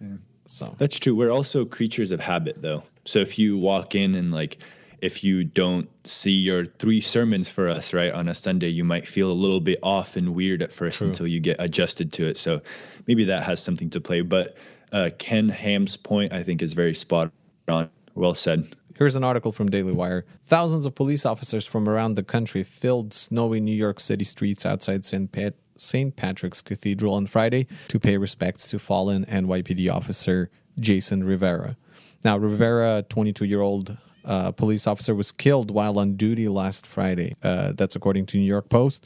[0.00, 0.16] Yeah.
[0.46, 1.14] So that's true.
[1.14, 2.82] We're also creatures of habit, though.
[3.04, 4.58] So if you walk in and like
[5.00, 9.08] if you don't see your three sermons for us right on a sunday you might
[9.08, 11.08] feel a little bit off and weird at first True.
[11.08, 12.60] until you get adjusted to it so
[13.06, 14.56] maybe that has something to play but
[14.92, 17.32] uh, ken ham's point i think is very spot
[17.68, 20.26] on well said Here's an article from Daily Wire.
[20.44, 25.06] Thousands of police officers from around the country filled snowy New York City streets outside
[25.06, 25.32] St.
[25.32, 26.14] Pat- St.
[26.14, 31.76] Patrick's Cathedral on Friday to pay respects to fallen NYPD officer Jason Rivera.
[32.22, 37.36] Now, Rivera, 22 year old uh, police officer, was killed while on duty last Friday.
[37.42, 39.04] Uh, that's according to New York Post.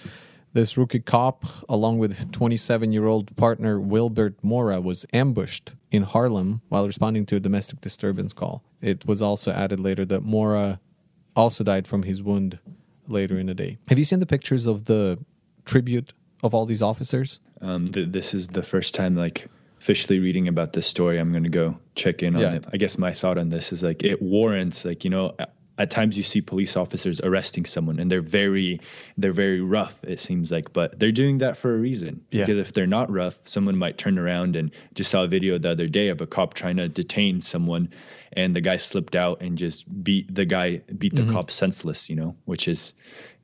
[0.52, 6.62] This rookie cop, along with 27 year old partner Wilbert Mora, was ambushed in Harlem
[6.68, 8.64] while responding to a domestic disturbance call.
[8.80, 10.80] It was also added later that Mora
[11.34, 12.58] also died from his wound
[13.08, 13.78] later in the day.
[13.88, 15.18] Have you seen the pictures of the
[15.64, 17.40] tribute of all these officers?
[17.60, 21.18] Um, th- this is the first time, like, officially reading about this story.
[21.18, 22.52] I'm going to go check in on yeah.
[22.54, 22.64] it.
[22.72, 25.34] I guess my thought on this is like, it warrants, like, you know,
[25.78, 28.80] at times you see police officers arresting someone and they're very
[29.18, 32.42] they're very rough it seems like but they're doing that for a reason yeah.
[32.42, 35.70] because if they're not rough someone might turn around and just saw a video the
[35.70, 37.88] other day of a cop trying to detain someone
[38.32, 41.32] and the guy slipped out and just beat the guy beat the mm-hmm.
[41.32, 42.94] cop senseless you know which is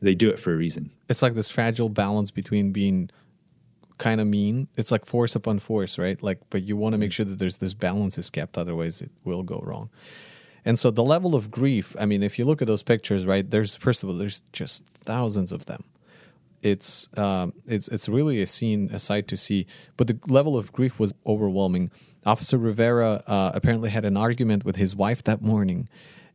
[0.00, 3.10] they do it for a reason it's like this fragile balance between being
[3.98, 7.10] kind of mean it's like force upon force right like but you want to make
[7.10, 7.14] mm.
[7.14, 9.90] sure that there's this balance is kept otherwise it will go wrong
[10.64, 13.48] and so the level of grief, I mean, if you look at those pictures, right,
[13.48, 15.84] there's first of all, there's just thousands of them.
[16.62, 19.66] It's um, it's it's really a scene, a sight to see.
[19.96, 21.90] But the level of grief was overwhelming.
[22.26, 25.88] Officer Rivera uh, apparently had an argument with his wife that morning,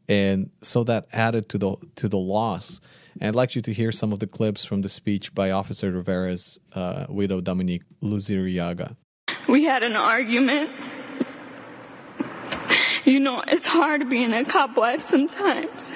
[0.10, 2.82] and so that added to the to the loss.
[3.19, 5.91] And I'd like you to hear some of the clips from the speech by Officer
[5.91, 8.95] Rivera's uh, widow, Dominique Luzuriaga.
[9.47, 10.71] We had an argument.
[13.06, 15.93] You know, it's hard being a cop wife sometimes.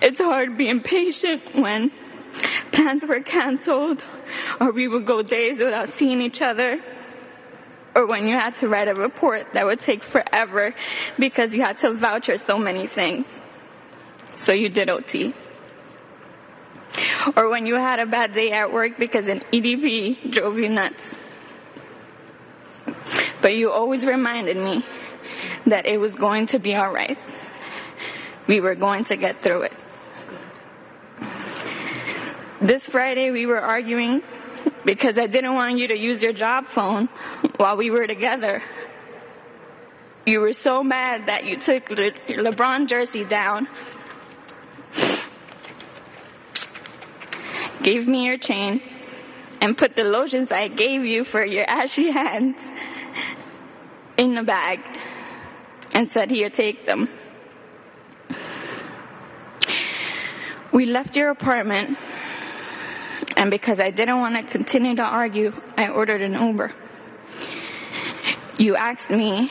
[0.00, 1.90] It's hard being patient when
[2.70, 4.04] plans were canceled
[4.60, 6.80] or we would go days without seeing each other
[7.96, 10.74] or when you had to write a report that would take forever
[11.18, 13.40] because you had to voucher so many things.
[14.36, 15.34] So you did OT.
[17.36, 21.16] Or when you had a bad day at work because an EDP drove you nuts.
[23.42, 24.84] But you always reminded me
[25.66, 27.18] that it was going to be all right.
[28.46, 29.72] We were going to get through it.
[32.60, 34.22] This Friday, we were arguing
[34.84, 37.08] because I didn't want you to use your job phone
[37.56, 38.62] while we were together.
[40.24, 43.68] You were so mad that you took Le- LeBron jersey down,
[47.82, 48.80] gave me your chain,
[49.60, 52.70] and put the lotions I gave you for your ashy hands
[54.16, 54.80] in the bag
[55.92, 57.08] and said, Here, take them.
[60.72, 61.96] We left your apartment,
[63.36, 66.72] and because I didn't want to continue to argue, I ordered an Uber.
[68.58, 69.50] You asked me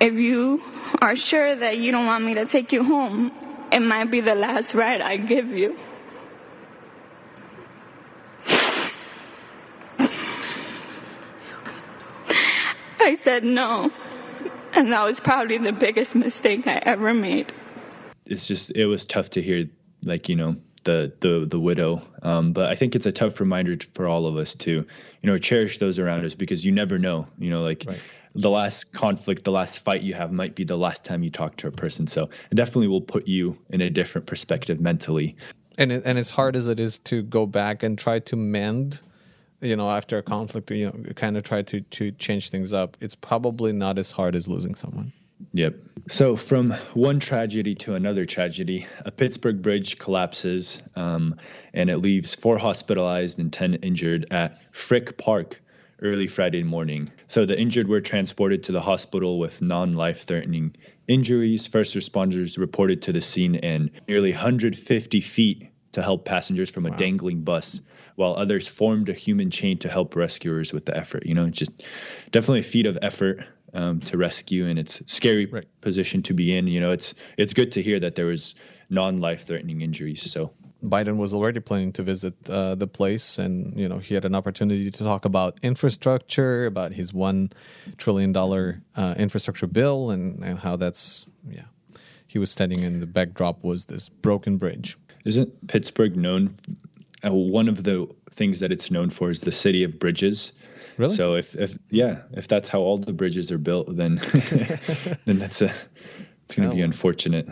[0.00, 0.62] if you
[1.00, 3.32] are sure that you don't want me to take you home,
[3.72, 5.78] it might be the last ride I give you.
[13.02, 13.90] I said no.
[14.72, 17.52] And that was probably the biggest mistake I ever made.
[18.26, 19.68] It's just, it was tough to hear,
[20.04, 22.02] like, you know, the the the widow.
[22.22, 24.86] Um, but I think it's a tough reminder for all of us to, you
[25.22, 27.26] know, cherish those around us because you never know.
[27.38, 28.00] You know, like right.
[28.34, 31.56] The last conflict, the last fight you have might be the last time you talk
[31.56, 32.06] to a person.
[32.06, 35.36] So it definitely will put you in a different perspective mentally.
[35.78, 39.00] And and as hard as it is to go back and try to mend
[39.60, 42.96] you know after a conflict you know kind of try to to change things up
[43.00, 45.12] it's probably not as hard as losing someone
[45.52, 45.74] yep
[46.08, 51.34] so from one tragedy to another tragedy a pittsburgh bridge collapses um,
[51.72, 55.60] and it leaves four hospitalized and 10 injured at frick park
[56.02, 60.74] early friday morning so the injured were transported to the hospital with non-life threatening
[61.08, 66.86] injuries first responders reported to the scene and nearly 150 feet to help passengers from
[66.86, 66.96] a wow.
[66.96, 67.80] dangling bus
[68.16, 71.24] while others formed a human chain to help rescuers with the effort.
[71.24, 71.84] You know, it's just
[72.32, 75.66] definitely a feat of effort um, to rescue, and it's scary right.
[75.80, 76.66] position to be in.
[76.66, 78.54] You know, it's it's good to hear that there was
[78.90, 80.30] non-life threatening injuries.
[80.30, 84.24] So Biden was already planning to visit uh, the place, and you know he had
[84.24, 87.50] an opportunity to talk about infrastructure, about his one
[87.96, 91.64] trillion dollar uh, infrastructure bill, and, and how that's yeah.
[92.26, 94.96] He was standing, and the backdrop was this broken bridge.
[95.24, 96.54] Isn't Pittsburgh known
[97.24, 100.52] uh, one of the things that it's known for is the city of bridges.
[100.96, 101.14] Really?
[101.14, 104.16] So if, if yeah, if that's how all the bridges are built, then
[105.24, 105.72] then that's a
[106.44, 107.48] it's going to be unfortunate.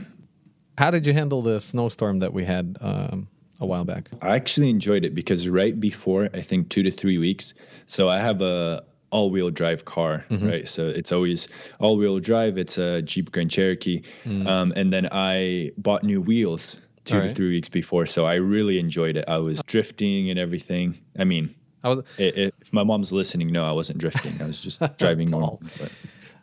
[0.78, 3.26] How did you handle the snowstorm that we had um,
[3.58, 4.10] a while back?
[4.22, 7.52] I actually enjoyed it because right before I think two to three weeks.
[7.88, 10.46] So I have a all-wheel drive car, mm-hmm.
[10.46, 10.68] right?
[10.68, 11.48] So it's always
[11.80, 12.58] all-wheel drive.
[12.58, 14.46] It's a Jeep Grand Cherokee, mm.
[14.46, 18.78] um, and then I bought new wheels two to three weeks before, so I really
[18.78, 19.24] enjoyed it.
[19.26, 20.96] I was drifting and everything.
[21.18, 22.02] I mean, I was.
[22.18, 24.40] if my mom's listening, no, I wasn't drifting.
[24.40, 25.60] I was just driving normal.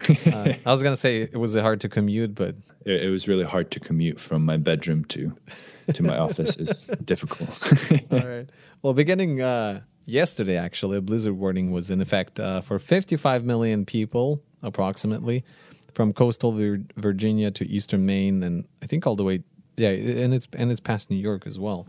[0.28, 2.56] uh, I was gonna say it was hard to commute, but
[2.86, 5.36] it, it, was really hard to commute from my bedroom to
[5.94, 6.58] to my office.
[6.58, 8.12] is difficult.
[8.12, 8.50] All right.
[8.82, 13.86] Well, beginning uh, yesterday, actually, a blizzard warning was in effect uh, for 55 million
[13.86, 15.44] people, approximately,
[15.94, 19.44] from coastal Vir- Virginia to eastern Maine, and I think all the way
[19.78, 21.88] yeah, and it's and it's past New York as well,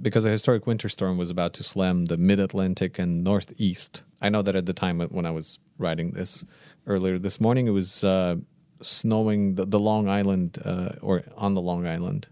[0.00, 4.02] because a historic winter storm was about to slam the Mid Atlantic and Northeast.
[4.20, 6.44] I know that at the time when I was writing this
[6.86, 8.36] earlier this morning, it was uh,
[8.80, 12.28] snowing the, the Long Island uh, or on the Long Island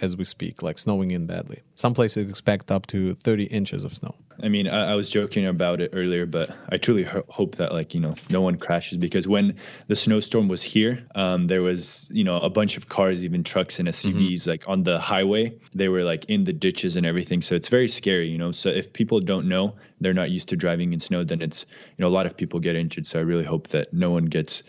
[0.00, 1.62] as we speak, like snowing in badly.
[1.74, 4.14] Some places expect up to 30 inches of snow.
[4.42, 7.72] I mean, I, I was joking about it earlier, but I truly ho- hope that
[7.72, 9.56] like you know no one crashes because when
[9.88, 13.78] the snowstorm was here, um, there was you know a bunch of cars, even trucks
[13.78, 14.50] and SUVs, mm-hmm.
[14.50, 15.52] like on the highway.
[15.74, 18.52] They were like in the ditches and everything, so it's very scary, you know.
[18.52, 21.66] So if people don't know, they're not used to driving in snow, then it's
[21.96, 23.06] you know a lot of people get injured.
[23.06, 24.62] So I really hope that no one gets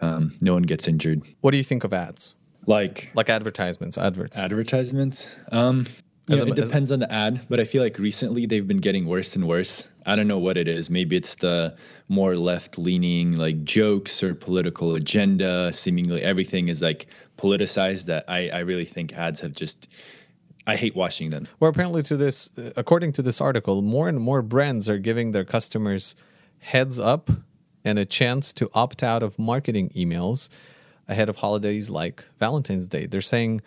[0.00, 1.22] um, no one gets injured.
[1.40, 2.34] What do you think of ads?
[2.66, 4.38] Like like advertisements, adverts.
[4.38, 5.36] Advertisements.
[5.50, 5.86] Um,
[6.28, 9.34] yeah, it depends on the ad, but I feel like recently they've been getting worse
[9.34, 9.88] and worse.
[10.06, 10.90] I don't know what it is.
[10.90, 11.76] Maybe it's the
[12.08, 15.72] more left leaning like jokes or political agenda.
[15.72, 17.06] Seemingly everything is like
[17.36, 19.88] politicized that I, I really think ads have just
[20.66, 21.48] I hate washing them.
[21.60, 25.44] Well, apparently, to this, according to this article, more and more brands are giving their
[25.44, 26.14] customers
[26.58, 27.30] heads up
[27.84, 30.50] and a chance to opt out of marketing emails
[31.08, 33.06] ahead of holidays like Valentine's Day.
[33.06, 33.62] They're saying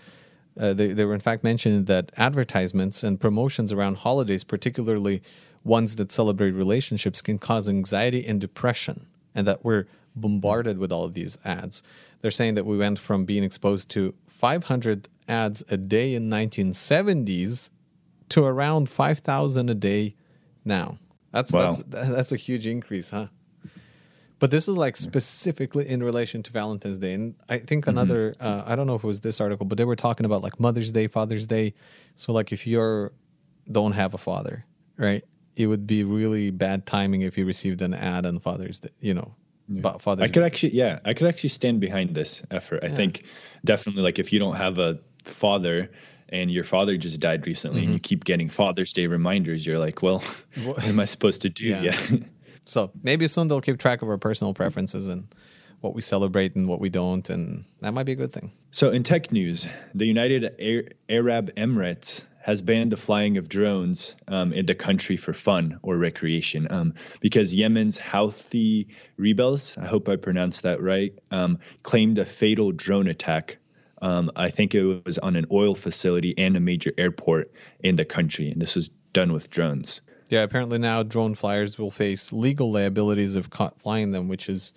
[0.59, 5.21] uh, they, they were in fact mentioning that advertisements and promotions around holidays, particularly
[5.63, 9.85] ones that celebrate relationships, can cause anxiety and depression, and that we're
[10.15, 11.81] bombarded with all of these ads.
[12.21, 17.69] They're saying that we went from being exposed to 500 ads a day in 1970s
[18.29, 20.15] to around 5,000 a day
[20.65, 20.97] now.
[21.31, 21.71] That's wow.
[21.87, 23.27] that's that's a huge increase, huh?
[24.41, 27.89] But this is like specifically in relation to Valentine's Day, and I think mm-hmm.
[27.95, 28.43] another mm-hmm.
[28.43, 30.59] uh, I don't know if it was this article, but they were talking about like
[30.59, 31.75] Mother's Day, Father's Day.
[32.15, 33.13] So like if you're
[33.71, 34.65] don't have a father,
[34.97, 35.23] right?
[35.55, 39.13] It would be really bad timing if you received an ad on Father's Day, you
[39.13, 39.35] know,
[39.69, 39.97] yeah.
[39.99, 40.45] Father's I could Day.
[40.47, 42.79] actually, yeah, I could actually stand behind this effort.
[42.81, 42.95] I yeah.
[42.95, 43.23] think
[43.63, 45.91] definitely like if you don't have a father
[46.29, 47.89] and your father just died recently mm-hmm.
[47.89, 50.23] and you keep getting Father's Day reminders, you're like, well,
[50.63, 51.65] what am I supposed to do?
[51.83, 51.83] Yeah.
[52.09, 52.17] yeah.
[52.65, 55.27] So maybe soon they'll keep track of our personal preferences and
[55.81, 58.51] what we celebrate and what we don't, and that might be a good thing.
[58.71, 64.53] So, in tech news, the United Arab Emirates has banned the flying of drones um,
[64.53, 68.87] in the country for fun or recreation um, because Yemen's Houthi
[69.17, 73.57] rebels, I hope I pronounced that right, um, claimed a fatal drone attack
[74.01, 77.51] um, I think it was on an oil facility and a major airport
[77.81, 80.01] in the country, and this was done with drones.
[80.31, 84.71] Yeah, apparently now drone flyers will face legal liabilities of caught flying them, which is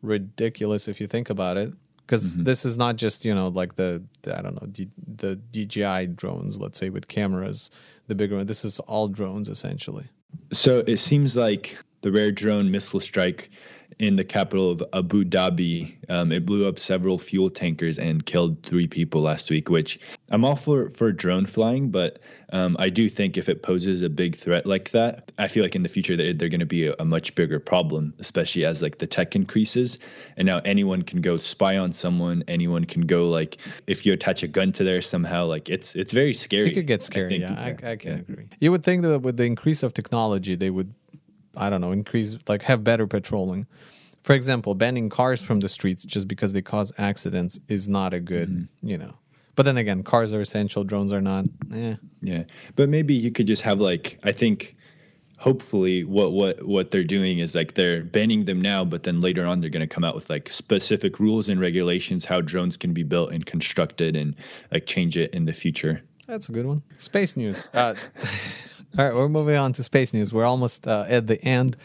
[0.00, 1.72] ridiculous if you think about it.
[1.98, 2.44] Because mm-hmm.
[2.44, 6.14] this is not just you know like the, the I don't know D, the DJI
[6.14, 7.70] drones, let's say with cameras,
[8.06, 8.46] the bigger one.
[8.46, 10.06] This is all drones essentially.
[10.50, 13.50] So it seems like the rare drone missile strike
[13.98, 15.94] in the capital of Abu Dhabi.
[16.08, 19.68] Um, it blew up several fuel tankers and killed three people last week.
[19.68, 20.00] Which
[20.30, 22.18] I'm all for for drone flying, but
[22.52, 25.76] um, I do think if it poses a big threat like that, I feel like
[25.76, 28.82] in the future they're, they're going to be a, a, much bigger problem, especially as
[28.82, 29.98] like the tech increases.
[30.36, 32.42] And now anyone can go spy on someone.
[32.48, 36.12] Anyone can go like if you attach a gun to there somehow, like it's it's
[36.12, 36.70] very scary.
[36.70, 37.26] It could get scary.
[37.26, 38.18] I think, yeah, I, I can yeah.
[38.18, 38.48] agree.
[38.58, 40.92] You would think that with the increase of technology, they would
[41.56, 43.66] I don't know, increase like have better patrolling.
[44.22, 48.20] For example, banning cars from the streets just because they cause accidents is not a
[48.20, 48.88] good, mm-hmm.
[48.88, 49.14] you know.
[49.60, 51.44] But then again, cars are essential, drones are not.
[51.68, 51.96] Yeah.
[52.22, 52.44] Yeah,
[52.76, 54.74] but maybe you could just have like I think
[55.36, 59.44] hopefully what what what they're doing is like they're banning them now but then later
[59.44, 62.94] on they're going to come out with like specific rules and regulations how drones can
[62.94, 64.34] be built and constructed and
[64.72, 67.94] like change it in the future that's a good one space news uh,
[68.98, 70.32] All right, we're moving on to space news.
[70.32, 71.76] We're almost uh, at the end.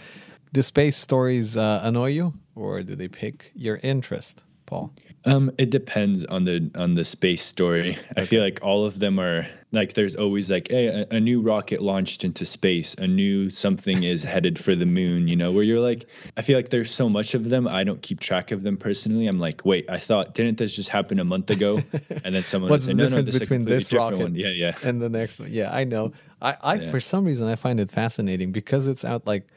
[0.54, 4.94] Do space stories uh, annoy you, or do they pick your interest, Paul?
[5.28, 7.98] Um, it depends on the on the space story.
[7.98, 8.22] Okay.
[8.22, 11.42] I feel like all of them are like there's always like hey, a, a, new
[11.42, 15.28] rocket launched into space, a new something is headed for the moon.
[15.28, 16.06] You know, where you're like,
[16.38, 17.68] I feel like there's so much of them.
[17.68, 19.26] I don't keep track of them personally.
[19.26, 21.82] I'm like, wait, I thought didn't this just happen a month ago?
[22.24, 24.36] And then someone what's the difference no, no, this between this rocket one.
[24.36, 25.52] yeah, yeah, and the next one?
[25.52, 26.14] Yeah, I know.
[26.42, 26.92] I, I yeah.
[26.92, 29.48] for some reason I find it fascinating because it's out like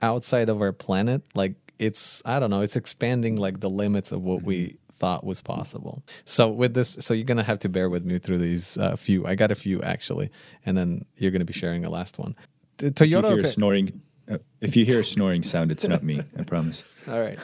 [0.00, 1.22] outside of our planet.
[1.34, 2.60] Like it's I don't know.
[2.60, 6.02] It's expanding like the limits of what we thought was possible.
[6.24, 9.26] So with this, so you're gonna have to bear with me through these uh, few.
[9.26, 10.30] I got a few actually,
[10.64, 12.36] and then you're gonna be sharing a last one.
[12.78, 13.24] T- Toyota.
[13.24, 16.22] If you hear snoring, uh, if you hear a snoring sound, it's not me.
[16.38, 16.84] I promise.
[17.08, 17.38] All right.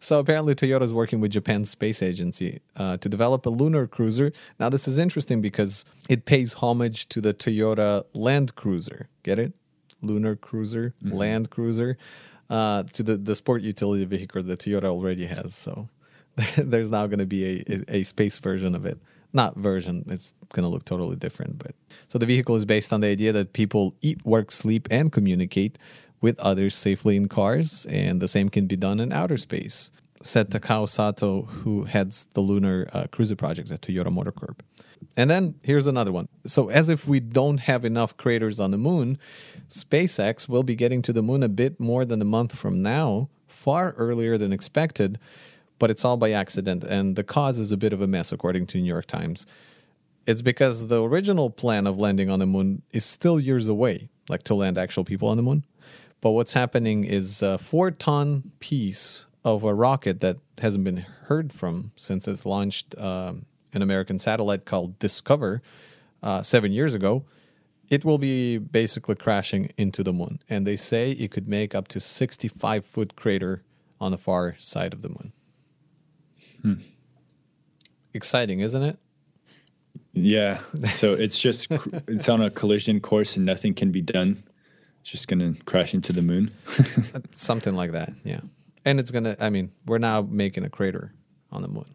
[0.00, 4.32] So apparently, Toyota is working with Japan's space agency uh, to develop a lunar cruiser.
[4.60, 9.08] Now, this is interesting because it pays homage to the Toyota Land Cruiser.
[9.24, 9.54] Get it?
[10.00, 11.16] Lunar Cruiser, mm-hmm.
[11.16, 11.98] Land Cruiser,
[12.50, 15.54] uh, to the the sport utility vehicle that Toyota already has.
[15.54, 15.88] So
[16.56, 18.98] there's now going to be a, a, space version of it.
[19.32, 21.58] Not version, it's going to look totally different.
[21.58, 21.74] But
[22.06, 25.78] so the vehicle is based on the idea that people eat, work, sleep, and communicate
[26.20, 29.90] with others safely in cars, and the same can be done in outer space.
[30.22, 34.62] Said Takao Sato, who heads the Lunar uh, Cruiser project at Toyota Motor Corp.
[35.16, 36.28] And then here's another one.
[36.46, 39.18] So, as if we don't have enough craters on the moon,
[39.68, 43.28] SpaceX will be getting to the moon a bit more than a month from now,
[43.46, 45.18] far earlier than expected,
[45.78, 48.66] but it's all by accident, and the cause is a bit of a mess, according
[48.68, 49.46] to New York Times.
[50.26, 54.42] It's because the original plan of landing on the moon is still years away, like
[54.44, 55.64] to land actual people on the moon.
[56.20, 61.52] But what's happening is a four ton piece of a rocket that hasn't been heard
[61.52, 65.60] from since it's launched um, an American satellite called DSCOVR
[66.22, 67.24] uh, seven years ago.
[67.90, 71.88] It will be basically crashing into the moon, and they say it could make up
[71.88, 73.62] to 65 foot crater
[74.00, 75.32] on the far side of the moon.
[76.62, 76.74] Hmm.
[78.12, 78.98] Exciting, isn't it?
[80.12, 80.60] Yeah.
[80.92, 81.70] So it's just
[82.08, 84.42] it's on a collision course and nothing can be done.
[85.00, 86.52] It's just gonna crash into the moon.
[87.34, 88.12] Something like that.
[88.24, 88.40] Yeah.
[88.84, 89.36] And it's gonna.
[89.40, 91.14] I mean, we're now making a crater
[91.50, 91.94] on the moon.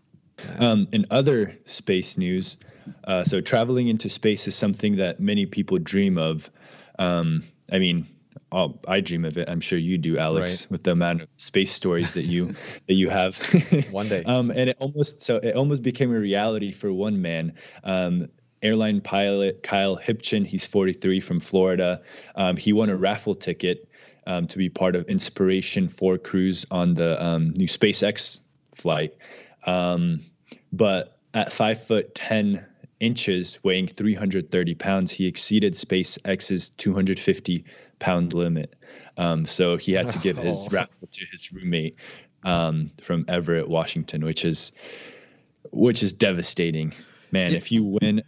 [0.60, 2.58] Um, in other space news,
[3.06, 6.50] uh, so traveling into space is something that many people dream of.
[7.00, 8.08] Um, I mean,
[8.52, 9.50] I'll, i dream of it.
[9.50, 10.72] I'm sure you do, Alex, right.
[10.72, 12.56] with the amount of space stories that you
[12.88, 13.38] that you have.
[13.92, 17.54] one day, um, and it almost so it almost became a reality for one man.
[17.84, 18.30] Um,
[18.62, 22.02] airline pilot Kyle Hipchen, he's 43 from Florida.
[22.36, 23.90] Um, he won a raffle ticket
[24.26, 28.40] um, to be part of Inspiration 4 cruise on the um, new SpaceX
[28.74, 29.16] flight.
[29.66, 30.22] Um,
[30.74, 32.66] but at five foot 10
[33.00, 37.64] inches, weighing 330 pounds, he exceeded SpaceX's 250
[38.00, 38.76] pound limit.
[39.18, 40.76] Um, so he had to give his oh.
[40.76, 41.96] raffle to his roommate
[42.44, 44.72] um, from Everett, Washington, which is
[45.72, 46.94] which is devastating.
[47.32, 48.22] Man, if you win,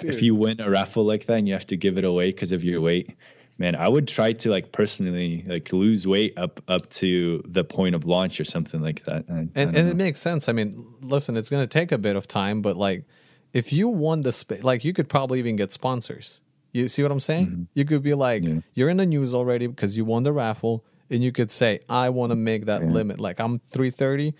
[0.00, 0.14] Dude.
[0.14, 2.52] if you win a raffle like that and you have to give it away because
[2.52, 3.14] of your weight,
[3.58, 7.94] man, I would try to like personally like lose weight up up to the point
[7.94, 9.24] of launch or something like that.
[9.28, 10.48] I, and I and it makes sense.
[10.48, 13.04] I mean, listen, it's going to take a bit of time, but like
[13.52, 16.40] if you won the space, like you could probably even get sponsors.
[16.72, 17.46] You see what I'm saying?
[17.46, 17.62] Mm-hmm.
[17.72, 18.60] You could be like, yeah.
[18.74, 22.10] you're in the news already because you won the raffle, and you could say, I
[22.10, 22.88] want to make that yeah.
[22.88, 23.18] limit.
[23.18, 24.34] Like I'm 330.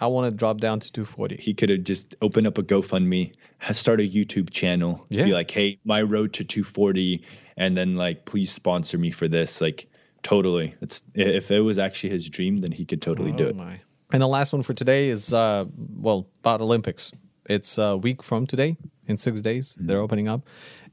[0.00, 1.36] I want to drop down to 240.
[1.36, 3.34] He could have just opened up a GoFundMe,
[3.72, 5.24] start a YouTube channel, yeah.
[5.24, 7.22] be like, hey, my road to 240
[7.60, 9.86] and then like please sponsor me for this like
[10.22, 13.54] totally it's if it was actually his dream then he could totally oh do it
[13.54, 13.78] my.
[14.12, 17.12] and the last one for today is uh well about olympics
[17.46, 18.76] it's a week from today
[19.06, 19.86] in six days mm-hmm.
[19.86, 20.40] they're opening up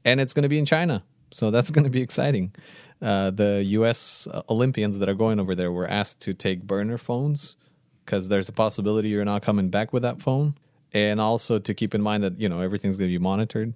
[0.04, 2.54] and it's going to be in china so that's going to be exciting
[3.00, 7.56] uh, the us olympians that are going over there were asked to take burner phones
[8.08, 10.54] because there's a possibility you're not coming back with that phone.
[10.94, 13.74] And also to keep in mind that you know everything's going to be monitored.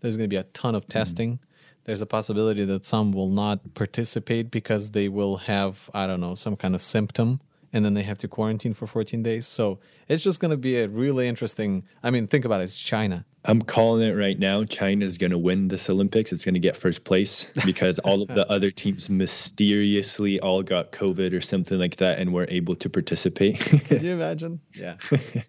[0.00, 0.98] There's going to be a ton of mm-hmm.
[0.98, 1.32] testing.
[1.34, 1.48] Mm-hmm
[1.84, 6.34] there's a possibility that some will not participate because they will have i don't know
[6.34, 7.40] some kind of symptom
[7.72, 9.46] and then they have to quarantine for 14 days.
[9.46, 12.78] So it's just going to be a really interesting i mean think about it it's
[12.78, 16.32] china i'm calling it right now china's going to win this olympics.
[16.32, 20.92] It's going to get first place because all of the other teams mysteriously all got
[20.92, 23.58] covid or something like that and were able to participate.
[23.58, 24.60] Can you imagine?
[24.74, 24.96] Yeah.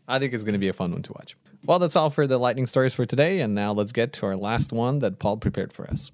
[0.07, 1.35] I think it's going to be a fun one to watch.
[1.65, 4.35] Well that's all for the lightning stories for today and now let's get to our
[4.35, 6.11] last one that paul prepared for us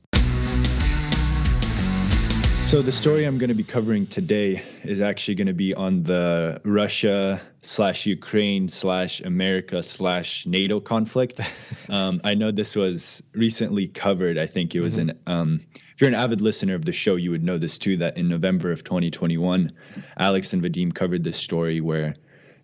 [2.69, 6.03] so the story I'm going to be covering today is actually going to be on
[6.03, 11.41] the Russia slash Ukraine slash America slash NATO conflict.
[11.89, 14.37] Um, I know this was recently covered.
[14.37, 15.09] I think it was mm-hmm.
[15.09, 15.19] an.
[15.25, 15.61] Um,
[15.95, 17.97] if you're an avid listener of the show, you would know this too.
[17.97, 19.71] That in November of 2021,
[20.17, 22.13] Alex and Vadim covered this story where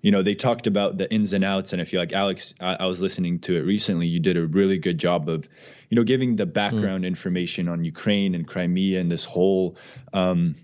[0.05, 2.75] you know they talked about the ins and outs and i feel like alex I,
[2.75, 4.05] I, was listening to it recently.
[4.05, 5.49] You did a really good job of
[5.89, 7.07] you know giving the background mm.
[7.07, 9.75] information on ukraine and crimea and this whole
[10.13, 10.55] um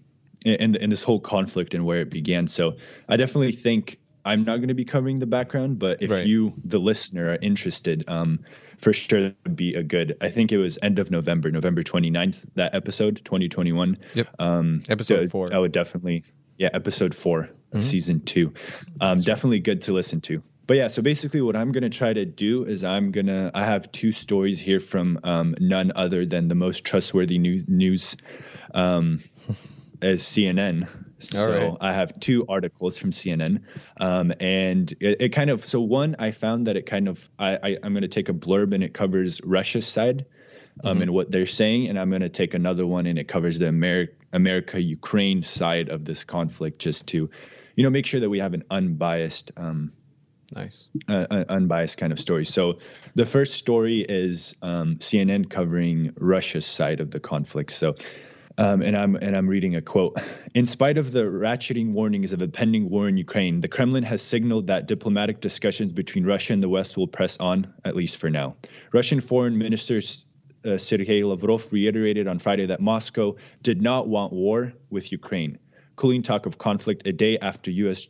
[0.46, 2.48] and, and this whole conflict and where it began.
[2.48, 2.78] So
[3.10, 6.28] i definitely think i'm not going to be covering the background but if right.
[6.28, 8.40] you the listener are interested um
[8.78, 11.82] for sure that would be a good i think it was end of november november
[11.82, 14.28] 29th that episode 2021 yep.
[14.38, 15.48] Um episode so four.
[15.52, 16.24] I would definitely
[16.62, 17.80] yeah episode 4 mm-hmm.
[17.80, 18.54] season two.
[19.02, 20.44] Um, definitely good to listen to.
[20.68, 23.52] But yeah, so basically, what I'm going to try to do is I'm going to,
[23.54, 28.16] I have two stories here from um, none other than the most trustworthy new, news
[28.76, 29.24] um,
[30.04, 30.88] as CNN.
[31.18, 31.78] So right.
[31.82, 33.64] I have two articles from CNN,
[34.00, 37.58] um, and it, it, kind of so one I found that it kind of I,
[37.62, 40.26] I am going to take a blurb and it covers Russia's side,
[40.84, 41.02] um, mm-hmm.
[41.04, 43.68] and what they're saying, and I'm going to take another one and it covers the
[43.68, 47.30] America America Ukraine side of this conflict, just to
[47.76, 49.92] you know, make sure that we have an unbiased, um,
[50.54, 52.46] nice, uh, uh, unbiased kind of story.
[52.46, 52.80] So
[53.16, 57.72] the first story is um, CNN covering Russia's side of the conflict.
[57.72, 57.96] So.
[58.58, 60.18] Um, and I'm and I'm reading a quote.
[60.54, 64.22] In spite of the ratcheting warnings of a pending war in Ukraine, the Kremlin has
[64.22, 68.30] signaled that diplomatic discussions between Russia and the West will press on, at least for
[68.30, 68.58] now.
[68.92, 70.02] Russian Foreign Minister
[70.66, 75.58] uh, Sergei Lavrov reiterated on Friday that Moscow did not want war with Ukraine
[76.02, 78.08] cooling talk of conflict a day after U.S.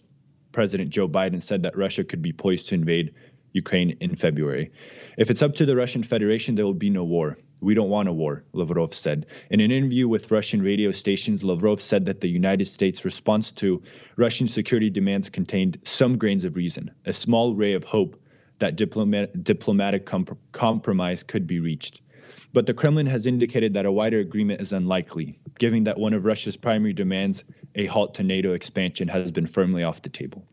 [0.54, 3.14] President Joe Biden said that Russia could be poised to invade
[3.52, 4.72] Ukraine in February.
[5.18, 7.38] If it's up to the Russian Federation, there will be no war.
[7.60, 9.26] We don't want a war, Lavrov said.
[9.50, 13.84] In an interview with Russian radio stations, Lavrov said that the United States' response to
[14.16, 18.16] Russian security demands contained some grains of reason, a small ray of hope
[18.60, 20.10] that diplomat- diplomatic
[20.54, 22.01] compromise could be reached.
[22.54, 26.26] But the Kremlin has indicated that a wider agreement is unlikely, given that one of
[26.26, 27.44] Russia's primary demands,
[27.76, 30.46] a halt to NATO expansion, has been firmly off the table.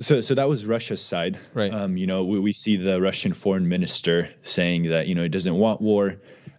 [0.00, 1.72] So, so that was Russia's side, right?
[1.72, 5.30] Um, you know, we, we see the Russian foreign minister saying that you know it
[5.30, 6.16] doesn't want war.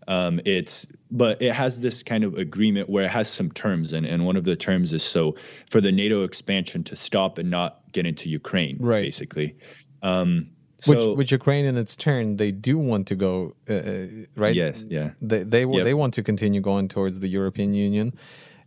[0.08, 4.06] Um, it's but it has this kind of agreement where it has some terms, and,
[4.06, 5.36] and one of the terms is so
[5.70, 9.04] for the NATO expansion to stop and not get into Ukraine, right?
[9.04, 9.56] Basically,
[10.04, 10.50] um,
[10.80, 14.56] so, which, which Ukraine in its turn they do want to go, uh, uh right?
[14.56, 15.12] Yes, yeah.
[15.22, 15.84] They they yep.
[15.84, 18.14] they want to continue going towards the European Union,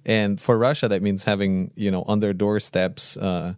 [0.04, 3.16] and for Russia that means having you know on their doorsteps.
[3.16, 3.54] Uh,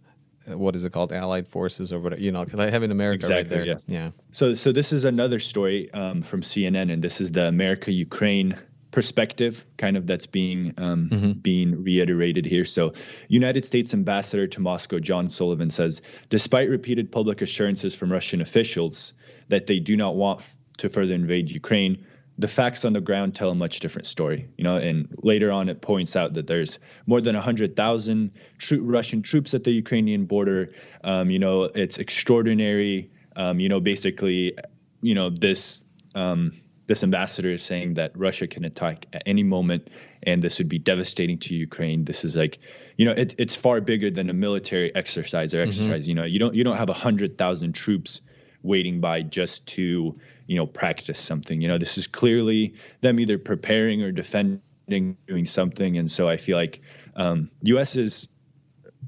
[0.47, 3.37] what is it called allied forces or whatever you know they have in america exactly,
[3.37, 3.77] right there yeah.
[3.87, 7.91] yeah so so this is another story um, from cnn and this is the america
[7.91, 8.55] ukraine
[8.95, 11.31] perspective kind of that's being um, mm-hmm.
[11.33, 12.93] being reiterated here so
[13.27, 19.13] united states ambassador to moscow john sullivan says despite repeated public assurances from russian officials
[19.49, 22.05] that they do not want f- to further invade ukraine
[22.37, 24.75] the facts on the ground tell a much different story, you know.
[24.75, 29.53] And later on, it points out that there's more than hundred thousand tro- Russian troops
[29.53, 30.67] at the Ukrainian border.
[31.01, 33.09] Um, you know, it's extraordinary.
[33.37, 34.57] Um, you know, basically,
[35.01, 36.51] you know this um,
[36.87, 39.89] this ambassador is saying that Russia can attack at any moment,
[40.23, 42.05] and this would be devastating to Ukraine.
[42.05, 42.59] This is like,
[42.97, 45.69] you know, it, it's far bigger than a military exercise or mm-hmm.
[45.69, 46.03] exercise.
[46.03, 46.09] Mm-hmm.
[46.09, 48.21] You know, you don't you don't have a hundred thousand troops
[48.65, 53.37] waiting by just to you know practice something you know this is clearly them either
[53.37, 56.81] preparing or defending doing something and so i feel like
[57.15, 58.27] um, us is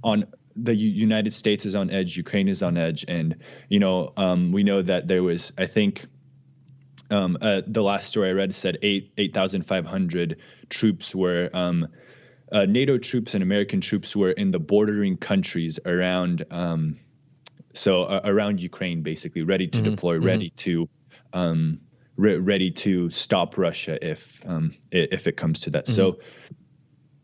[0.03, 0.25] on
[0.55, 3.35] the united states is on edge ukraine is on edge and
[3.69, 6.05] you know um, we know that there was i think
[7.09, 10.37] um, uh, the last story i read said 8 8500
[10.69, 11.87] troops were um,
[12.51, 16.97] uh, nato troops and american troops were in the bordering countries around um,
[17.77, 19.91] so uh, around Ukraine, basically ready to mm-hmm.
[19.91, 20.25] deploy, mm-hmm.
[20.25, 20.89] ready to
[21.33, 21.79] um,
[22.15, 25.85] re- ready to stop Russia if um, if it comes to that.
[25.85, 25.95] Mm-hmm.
[25.95, 26.19] So,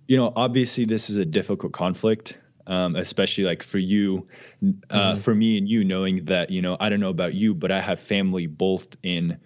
[0.07, 4.27] you know, obviously this is a difficult conflict, um, especially like for you,
[4.61, 5.21] uh, mm-hmm.
[5.21, 7.81] for me and you, knowing that you know I don't know about you, but I
[7.81, 9.39] have family both in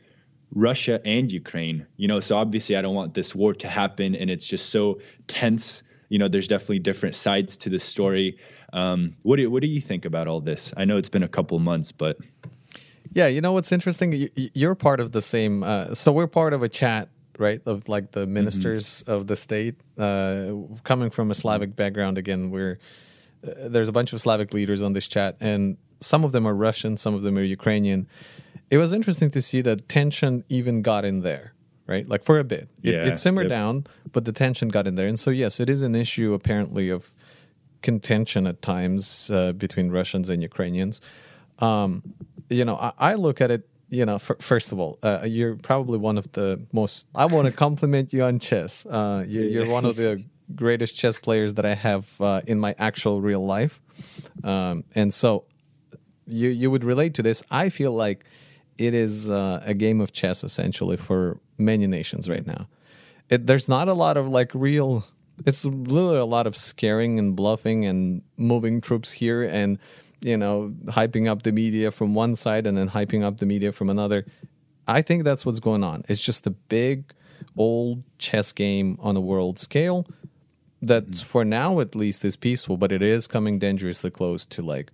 [0.53, 1.85] Russia and Ukraine.
[1.97, 4.99] You know, so obviously I don't want this war to happen, and it's just so
[5.27, 5.83] tense.
[6.09, 8.37] You know, there's definitely different sides to the story.
[8.73, 10.73] Um, what do what do you think about all this?
[10.77, 12.17] I know it's been a couple months, but
[13.13, 14.29] yeah, you know what's interesting?
[14.35, 15.63] You're part of the same.
[15.63, 17.61] Uh, so we're part of a chat, right?
[17.65, 19.11] Of like the ministers mm-hmm.
[19.11, 20.51] of the state, uh,
[20.83, 22.17] coming from a Slavic background.
[22.17, 22.79] Again, we're
[23.45, 26.53] uh, there's a bunch of Slavic leaders on this chat, and some of them are
[26.53, 28.07] Russian, some of them are Ukrainian.
[28.69, 31.53] It was interesting to see that tension even got in there,
[31.85, 32.07] right?
[32.07, 33.51] Like for a bit, it, yeah, it simmered yep.
[33.51, 36.89] down, but the tension got in there, and so yes, it is an issue apparently
[36.89, 37.13] of
[37.81, 40.99] contention at times uh, between Russians and Ukrainians.
[41.59, 42.03] Um,
[42.49, 43.67] you know, I, I, look at it.
[43.89, 47.07] You know, f- first of all, uh, you're probably one of the most.
[47.15, 48.85] I want to compliment you on chess.
[48.85, 50.23] Uh, you, are one of the
[50.55, 53.81] greatest chess players that I have uh, in my actual real life,
[54.43, 55.45] um, and so
[56.27, 57.41] you you would relate to this.
[57.49, 58.25] I feel like
[58.77, 62.67] it is uh, a game of chess essentially for many nations right now.
[63.29, 65.05] It, there's not a lot of like real
[65.45, 69.77] it's literally a lot of scaring and bluffing and moving troops here and
[70.21, 73.71] you know hyping up the media from one side and then hyping up the media
[73.71, 74.25] from another.
[74.87, 76.03] I think that's what's going on.
[76.07, 77.13] It's just a big
[77.55, 80.07] old chess game on a world scale
[80.81, 81.25] that mm-hmm.
[81.25, 84.91] for now at least is peaceful, but it is coming dangerously close to like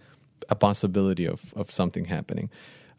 [0.50, 2.50] a possibility of of something happening.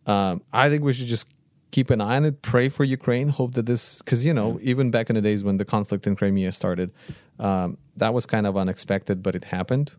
[0.07, 1.28] Um, I think we should just
[1.74, 4.92] keep an eye on it, pray for Ukraine, hope that this, because, you know, even
[4.92, 6.92] back in the days when the conflict in Crimea started,
[7.40, 9.92] um, that was kind of unexpected, but it happened.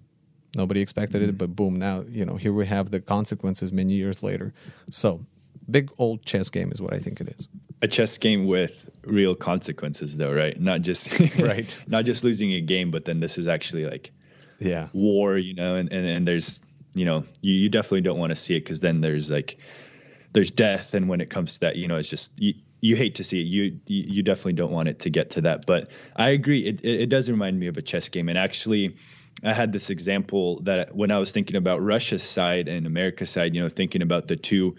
[0.56, 1.32] Nobody expected mm-hmm.
[1.32, 4.54] it, but boom, now, you know, here we have the consequences many years later.
[4.90, 5.26] So,
[5.70, 7.50] big old chess game is what I think it is.
[7.82, 10.58] A chess game with real consequences, though, right?
[10.60, 14.12] Not just right, not just losing a game, but then this is actually like,
[14.60, 18.32] yeah, war, you know, and and, and there's, you know, you, you definitely don't want
[18.32, 19.58] to see it because then there's like
[20.36, 23.16] there's death and when it comes to that you know it's just you, you hate
[23.16, 26.30] to see it you you definitely don't want it to get to that but i
[26.30, 28.98] agree it, it, does remind me of a chess game and actually
[29.46, 33.56] i had this example that when i was thinking about russia's side and america's side
[33.56, 34.76] you know thinking about the two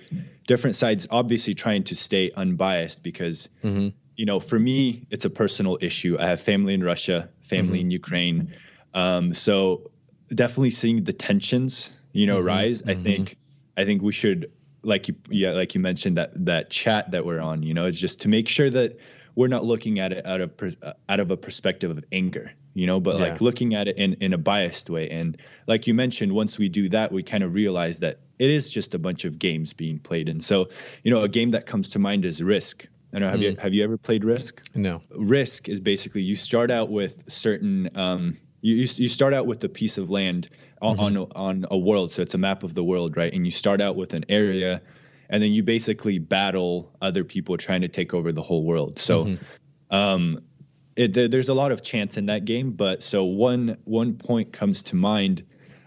[0.47, 3.89] different sides obviously trying to stay unbiased because mm-hmm.
[4.15, 7.87] you know for me it's a personal issue i have family in russia family mm-hmm.
[7.87, 8.55] in ukraine
[8.93, 9.91] um, so
[10.35, 12.49] definitely seeing the tensions you know mm-hmm.
[12.49, 13.03] rise i mm-hmm.
[13.03, 13.39] think
[13.79, 14.51] i think we should
[14.87, 18.01] like you yeah like you mentioned that that chat that we're on you know is
[18.01, 18.97] just to make sure that
[19.35, 22.87] we're not looking at it out of uh, out of a perspective of anger you
[22.87, 23.29] know but yeah.
[23.29, 26.69] like looking at it in in a biased way and like you mentioned once we
[26.69, 29.99] do that we kind of realize that it is just a bunch of games being
[29.99, 30.69] played and so
[31.03, 33.31] you know a game that comes to mind is risk I don't know.
[33.31, 33.43] Have mm.
[33.45, 34.69] you have you ever played Risk?
[34.75, 35.01] No.
[35.17, 39.69] Risk is basically you start out with certain um, you you start out with a
[39.69, 40.49] piece of land
[40.83, 41.19] on, mm-hmm.
[41.19, 43.33] on on a world, so it's a map of the world, right?
[43.33, 44.83] And you start out with an area,
[45.31, 48.99] and then you basically battle other people trying to take over the whole world.
[48.99, 49.95] So, mm-hmm.
[49.95, 50.41] um,
[50.97, 52.73] it, there's a lot of chance in that game.
[52.73, 55.45] But so one one point comes to mind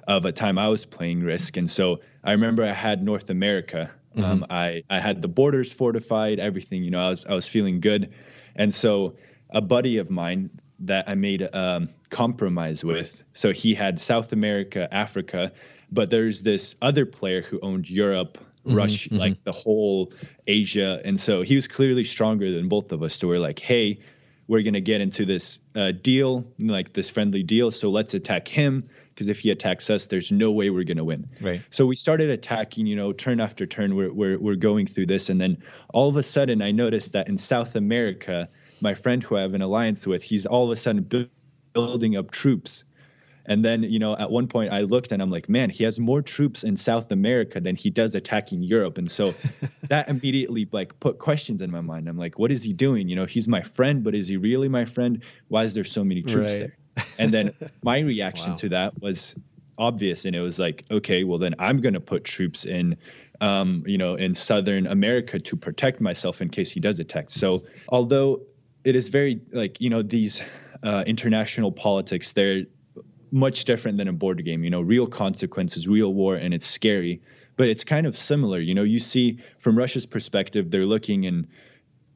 [0.08, 3.92] of a time I was playing Risk, and so I remember I had North America.
[4.16, 4.24] Mm-hmm.
[4.24, 6.84] Um, I I had the borders fortified, everything.
[6.84, 8.14] You know, I was I was feeling good,
[8.56, 9.16] and so
[9.52, 13.24] a buddy of mine that I made um, compromise with.
[13.34, 15.52] So he had South America, Africa,
[15.92, 19.20] but there's this other player who owned Europe, mm-hmm, Russia, mm-hmm.
[19.20, 20.12] like the whole
[20.48, 23.16] Asia, and so he was clearly stronger than both of us.
[23.16, 24.00] So we're like, hey,
[24.48, 27.72] we're gonna get into this uh, deal, like this friendly deal.
[27.72, 31.28] So let's attack him because if he attacks us, there's no way we're gonna win.
[31.40, 31.62] Right.
[31.70, 33.96] So we started attacking, you know, turn after turn.
[33.96, 35.62] We're we're we're going through this, and then
[35.94, 38.50] all of a sudden, I noticed that in South America
[38.82, 41.04] my friend who I have an alliance with, he's all of a sudden
[41.74, 42.84] building up troops.
[43.46, 46.00] And then, you know, at one point I looked and I'm like, man, he has
[46.00, 49.00] more troops in South America than he does attacking Europe.
[49.00, 49.34] And so
[49.88, 52.08] that immediately like put questions in my mind.
[52.08, 53.10] I'm like, what is he doing?
[53.10, 55.24] You know, he's my friend, but is he really my friend?
[55.48, 56.72] Why is there so many troops right.
[56.96, 57.06] there?
[57.18, 57.54] And then
[57.84, 58.58] my reaction wow.
[58.58, 59.34] to that was
[59.80, 60.26] obvious.
[60.26, 62.98] And it was like, okay, well, then I'm going to put troops in
[63.42, 67.30] um, you know, in Southern America to protect myself in case he does attack.
[67.30, 68.42] So, although
[68.84, 70.42] it is very like you know these
[70.84, 72.32] uh, international politics.
[72.32, 72.66] They're
[73.32, 74.64] much different than a board game.
[74.64, 77.22] You know, real consequences, real war, and it's scary.
[77.56, 78.60] But it's kind of similar.
[78.60, 81.48] You know, you see from Russia's perspective, they're looking and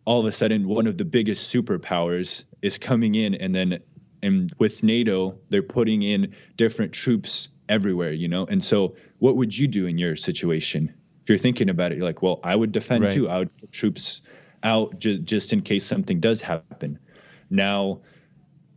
[0.06, 3.80] all of a sudden one of the biggest superpowers is coming in, and then
[4.22, 8.14] and with NATO, they're putting in different troops everywhere.
[8.14, 10.94] You know, and so what would you do in your situation?
[11.24, 13.14] If you're thinking about it, you're like, well, I would defend right.
[13.14, 13.30] too.
[13.30, 14.22] I would put troops
[14.64, 17.00] out ju- just in case something does happen.
[17.50, 18.02] Now,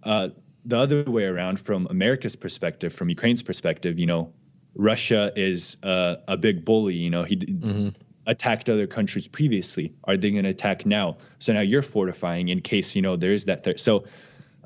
[0.07, 0.29] uh,
[0.65, 4.33] the other way around, from America's perspective, from Ukraine's perspective, you know,
[4.75, 6.95] Russia is uh, a big bully.
[6.95, 7.89] You know, he mm-hmm.
[8.27, 9.95] attacked other countries previously.
[10.05, 11.19] Are they going to attack now?
[11.41, 13.81] So now you're fortifying in case you know there is that threat.
[13.81, 14.05] So,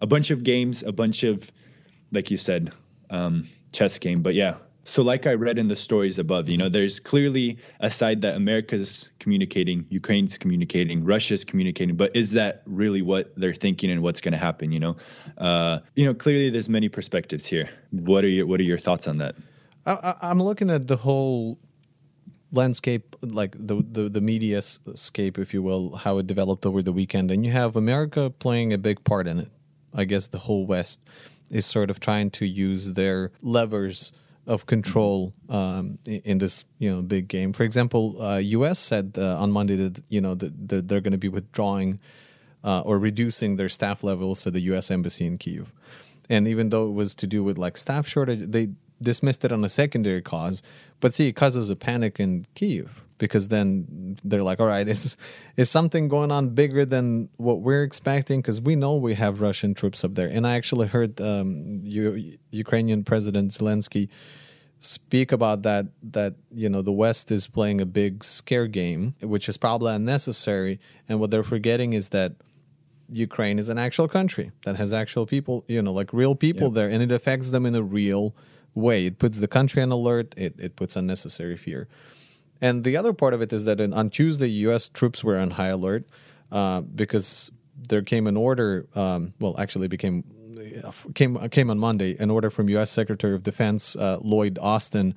[0.03, 1.51] a bunch of games, a bunch of,
[2.12, 2.72] like you said,
[3.11, 4.22] um, chess game.
[4.22, 4.55] But yeah,
[4.85, 8.35] so, like I read in the stories above, you know, there's clearly a side that
[8.35, 14.20] America's communicating, Ukraine's communicating, Russia's communicating, but is that really what they're thinking and what's
[14.20, 14.72] going to happen?
[14.72, 14.97] You know,
[15.39, 17.68] uh, you know, clearly there's many perspectives here.
[17.91, 19.35] What are your What are your thoughts on that?
[19.87, 21.59] I, I'm looking at the whole
[22.53, 26.93] landscape, like the, the the media scape, if you will, how it developed over the
[26.93, 29.51] weekend, and you have America playing a big part in it.
[29.93, 31.01] I guess the whole West
[31.51, 34.12] is sort of trying to use their levers
[34.51, 37.53] of control um, in this you know big game.
[37.53, 38.79] For example, uh, U.S.
[38.79, 42.01] said uh, on Monday that you know that, they're going to be withdrawing
[42.65, 44.91] uh, or reducing their staff levels at the U.S.
[44.91, 45.73] embassy in Kiev.
[46.29, 48.71] And even though it was to do with like staff shortage, they
[49.01, 50.63] dismissed it on a secondary cause.
[50.99, 55.17] But see, it causes a panic in Kiev because then they're like, all right, is
[55.57, 58.41] is something going on bigger than what we're expecting?
[58.41, 60.29] Because we know we have Russian troops up there.
[60.29, 64.09] And I actually heard um, U- Ukrainian President Zelensky
[64.81, 69.49] speak about that that you know the west is playing a big scare game which
[69.49, 70.81] is probably unnecessary.
[71.09, 72.33] And what they're forgetting is that
[73.12, 76.89] ukraine is an actual country that has actual people you know like real people there
[76.89, 78.35] and it affects them in a real
[78.74, 79.07] way.
[79.07, 80.35] It puts the country on alert.
[80.37, 81.89] It, it puts unnecessary fear.
[82.61, 85.53] And the other part of it is that in, on tuesday us troops were on
[85.53, 86.05] high alert
[86.51, 87.51] uh, because
[87.89, 90.24] there came an order um, well actually became
[91.14, 92.16] came came on Monday.
[92.18, 92.91] An order from U.S.
[92.91, 95.14] Secretary of Defense uh, Lloyd Austin.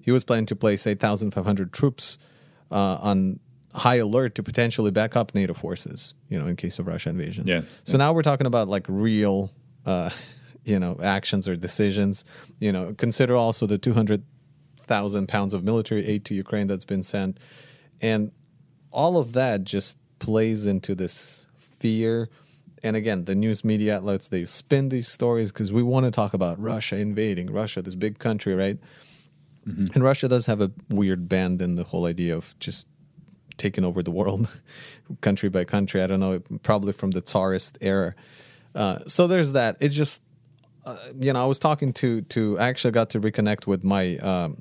[0.00, 2.18] He was planning to place 8,500 troops
[2.70, 3.40] uh, on
[3.74, 6.14] high alert to potentially back up NATO forces.
[6.28, 7.46] You know, in case of Russia invasion.
[7.46, 7.62] Yeah.
[7.84, 7.98] So yeah.
[7.98, 9.50] now we're talking about like real,
[9.86, 10.10] uh,
[10.64, 12.24] you know, actions or decisions.
[12.58, 17.38] You know, consider also the 200,000 pounds of military aid to Ukraine that's been sent,
[18.00, 18.32] and
[18.90, 22.30] all of that just plays into this fear
[22.84, 26.34] and again, the news media outlets they spin these stories because we want to talk
[26.34, 28.78] about Russia invading Russia, this big country, right?
[29.66, 29.86] Mm-hmm.
[29.94, 32.86] And Russia does have a weird bend in the whole idea of just
[33.56, 34.48] taking over the world,
[35.22, 36.02] country by country.
[36.02, 38.14] I don't know, probably from the Tsarist era.
[38.74, 39.78] Uh, so there's that.
[39.80, 40.22] It's just,
[40.84, 42.58] uh, you know, I was talking to to.
[42.58, 44.60] I actually got to reconnect with my um,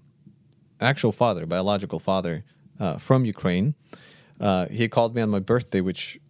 [0.80, 2.46] actual father, biological father,
[2.80, 3.76] uh, from Ukraine.
[4.40, 6.22] Uh, he called me on my birthday, which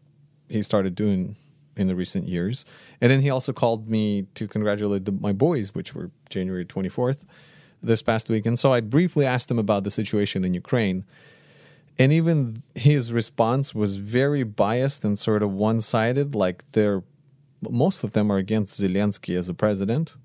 [0.50, 1.36] he started doing
[1.76, 2.65] in the recent years.
[3.01, 7.21] And then he also called me to congratulate the, my boys, which were January 24th
[7.82, 8.45] this past week.
[8.45, 11.03] And so I briefly asked him about the situation in Ukraine.
[11.99, 16.34] And even his response was very biased and sort of one sided.
[16.34, 17.03] Like they're,
[17.61, 20.15] most of them are against Zelensky as a president.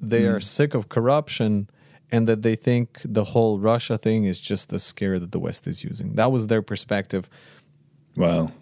[0.00, 0.34] they mm.
[0.34, 1.68] are sick of corruption
[2.10, 5.66] and that they think the whole Russia thing is just the scare that the West
[5.66, 6.14] is using.
[6.14, 7.28] That was their perspective.
[8.16, 8.52] Wow.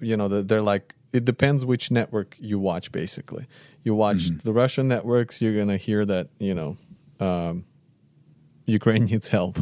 [0.00, 3.46] You know, they're like, it depends which network you watch, basically.
[3.82, 4.38] You watch mm-hmm.
[4.44, 6.76] the Russian networks, you're going to hear that, you know,
[7.20, 7.64] um,
[8.66, 9.58] Ukraine needs help.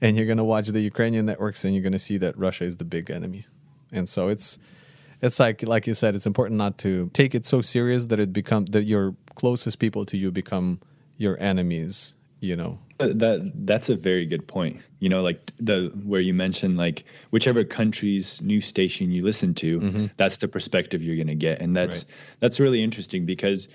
[0.00, 2.64] And you're going to watch the Ukrainian networks and you're going to see that Russia
[2.64, 3.46] is the big enemy.
[3.90, 4.58] And so it's
[5.20, 8.32] it's like like you said it's important not to take it so serious that it
[8.32, 10.80] become that your closest people to you become
[11.16, 16.20] your enemies you know that that's a very good point you know like the where
[16.20, 20.06] you mentioned like whichever country's news station you listen to mm-hmm.
[20.16, 22.14] that's the perspective you're going to get and that's right.
[22.40, 23.68] that's really interesting because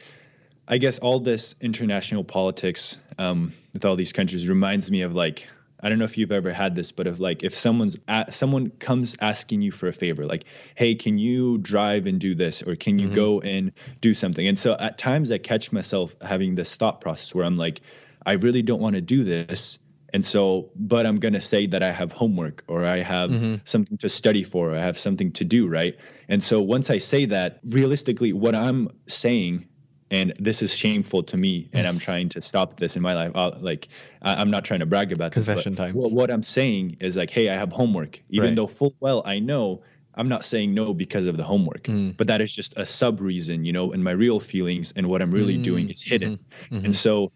[0.68, 5.47] i guess all this international politics um, with all these countries reminds me of like
[5.84, 8.70] I don't know if you've ever had this, but if like if someone's at, someone
[8.70, 10.45] comes asking you for a favor, like,
[10.76, 13.16] hey, can you drive and do this, or can you mm-hmm.
[13.16, 14.47] go and do something?
[14.47, 17.82] And so at times I catch myself having this thought process where I'm like,
[18.26, 19.80] I really don't want to do this,
[20.13, 23.55] and so, but I'm gonna say that I have homework or I have mm-hmm.
[23.65, 25.97] something to study for, or I have something to do, right?
[26.30, 29.67] And so once I say that, realistically, what I'm saying
[30.13, 33.32] and this is shameful to me and i'm trying to stop this in my life
[33.36, 33.88] I'll, like
[34.21, 37.32] I, am not trying to brag about confession time what, what, i'm saying is like
[37.32, 38.55] hey i have homework even right.
[38.55, 39.82] though full well i know
[40.15, 42.15] i'm not saying no because of the homework mm.
[42.15, 45.21] but that is just a sub reason you know and my real feelings and what
[45.21, 45.63] i'm really mm.
[45.63, 46.76] doing is hidden mm-hmm.
[46.76, 46.86] Mm-hmm.
[46.86, 47.32] and so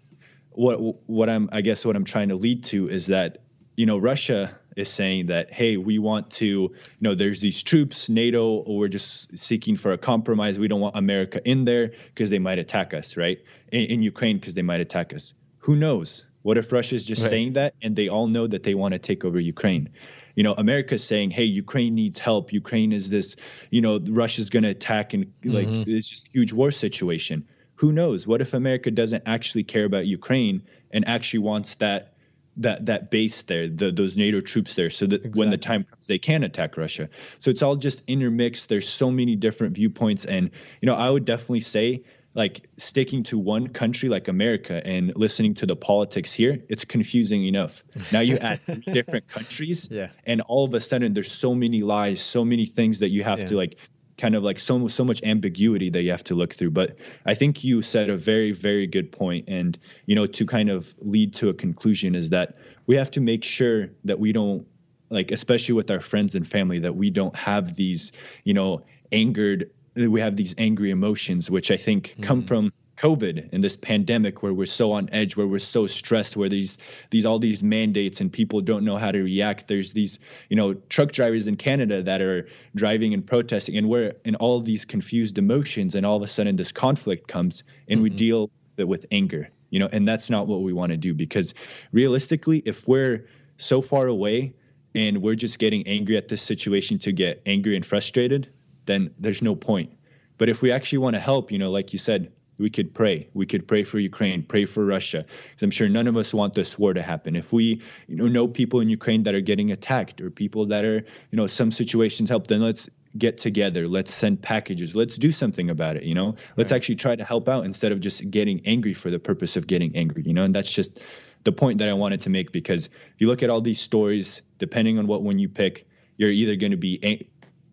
[0.58, 0.78] what
[1.08, 3.38] what i'm i guess what i'm trying to lead to is that
[3.76, 8.10] you know russia is saying that hey we want to you know there's these troops
[8.10, 10.58] nato we're just seeking for a compromise.
[10.58, 13.40] We don't want america in there because they might attack us right?
[13.72, 15.34] In, in ukraine because they might attack us.
[15.60, 16.26] Who knows?
[16.42, 17.30] What if russia's just right.
[17.30, 19.90] saying that and they all know that they want to take over ukraine?
[20.36, 22.52] You know america's saying hey ukraine needs help.
[22.52, 23.36] Ukraine is this
[23.70, 25.90] you know russia's going to attack and like mm-hmm.
[25.90, 27.48] it's just a huge war situation
[27.78, 30.62] who knows what if america doesn't actually care about ukraine
[30.92, 32.14] and actually wants that
[32.58, 35.40] that that base there, the, those NATO troops there, so that exactly.
[35.40, 37.08] when the time comes, they can attack Russia.
[37.40, 38.68] So it's all just intermixed.
[38.68, 40.50] There's so many different viewpoints, and
[40.82, 42.04] you know, I would definitely say
[42.34, 47.46] like sticking to one country like America and listening to the politics here, it's confusing
[47.46, 47.84] enough.
[48.12, 50.10] Now you add different countries, yeah.
[50.26, 53.40] and all of a sudden there's so many lies, so many things that you have
[53.40, 53.48] yeah.
[53.48, 53.78] to like
[54.18, 57.34] kind of like so so much ambiguity that you have to look through but i
[57.34, 61.34] think you said a very very good point and you know to kind of lead
[61.34, 62.56] to a conclusion is that
[62.88, 64.66] we have to make sure that we don't
[65.10, 68.12] like especially with our friends and family that we don't have these
[68.44, 72.24] you know angered we have these angry emotions which i think mm.
[72.24, 76.36] come from COVID and this pandemic where we're so on edge, where we're so stressed,
[76.36, 76.78] where these
[77.12, 79.68] these all these mandates and people don't know how to react.
[79.68, 80.20] There's these,
[80.50, 84.60] you know, truck drivers in Canada that are driving and protesting, and we're in all
[84.60, 88.04] these confused emotions, and all of a sudden this conflict comes, and mm-hmm.
[88.04, 91.54] we deal with anger, you know, and that's not what we want to do because
[91.92, 93.28] realistically, if we're
[93.58, 94.54] so far away
[94.96, 98.50] and we're just getting angry at this situation to get angry and frustrated,
[98.86, 99.92] then there's no point.
[100.38, 103.30] But if we actually want to help, you know, like you said, we could pray.
[103.34, 106.54] We could pray for Ukraine, pray for Russia, because I'm sure none of us want
[106.54, 107.36] this war to happen.
[107.36, 110.84] If we, you know, know people in Ukraine that are getting attacked or people that
[110.84, 110.98] are,
[111.32, 113.88] you know, some situations help, then let's get together.
[113.88, 114.96] Let's send packages.
[114.96, 116.04] Let's do something about it.
[116.04, 116.78] You know, let's right.
[116.78, 119.96] actually try to help out instead of just getting angry for the purpose of getting
[119.96, 120.24] angry.
[120.26, 121.00] You know, and that's just
[121.44, 124.42] the point that I wanted to make because if you look at all these stories,
[124.58, 125.88] depending on what one you pick,
[126.18, 127.28] you're either going to be a-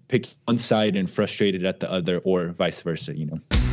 [0.09, 3.17] pick one side and frustrated at the other, or vice versa.
[3.17, 3.64] You know.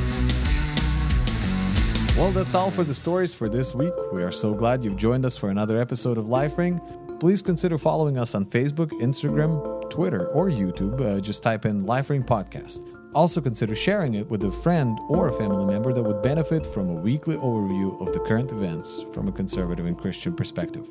[2.17, 3.93] Well, that's all for the stories for this week.
[4.11, 6.79] We are so glad you've joined us for another episode of Life Ring.
[7.19, 10.99] Please consider following us on Facebook, Instagram, Twitter, or YouTube.
[10.99, 12.85] Uh, just type in Life Ring Podcast.
[13.15, 16.89] Also, consider sharing it with a friend or a family member that would benefit from
[16.89, 20.85] a weekly overview of the current events from a conservative and Christian perspective.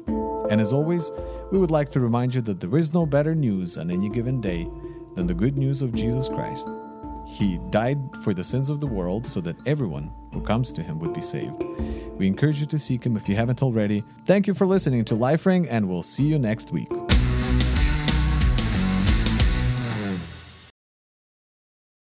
[0.51, 1.13] And as always,
[1.53, 4.41] we would like to remind you that there is no better news on any given
[4.41, 4.69] day
[5.15, 6.69] than the good news of Jesus Christ.
[7.27, 10.99] He died for the sins of the world so that everyone who comes to him
[10.99, 11.65] would be saved.
[12.17, 14.05] We encourage you to seek him if you haven't already.
[14.27, 16.91] Thank you for listening to Life Ring, and we'll see you next week.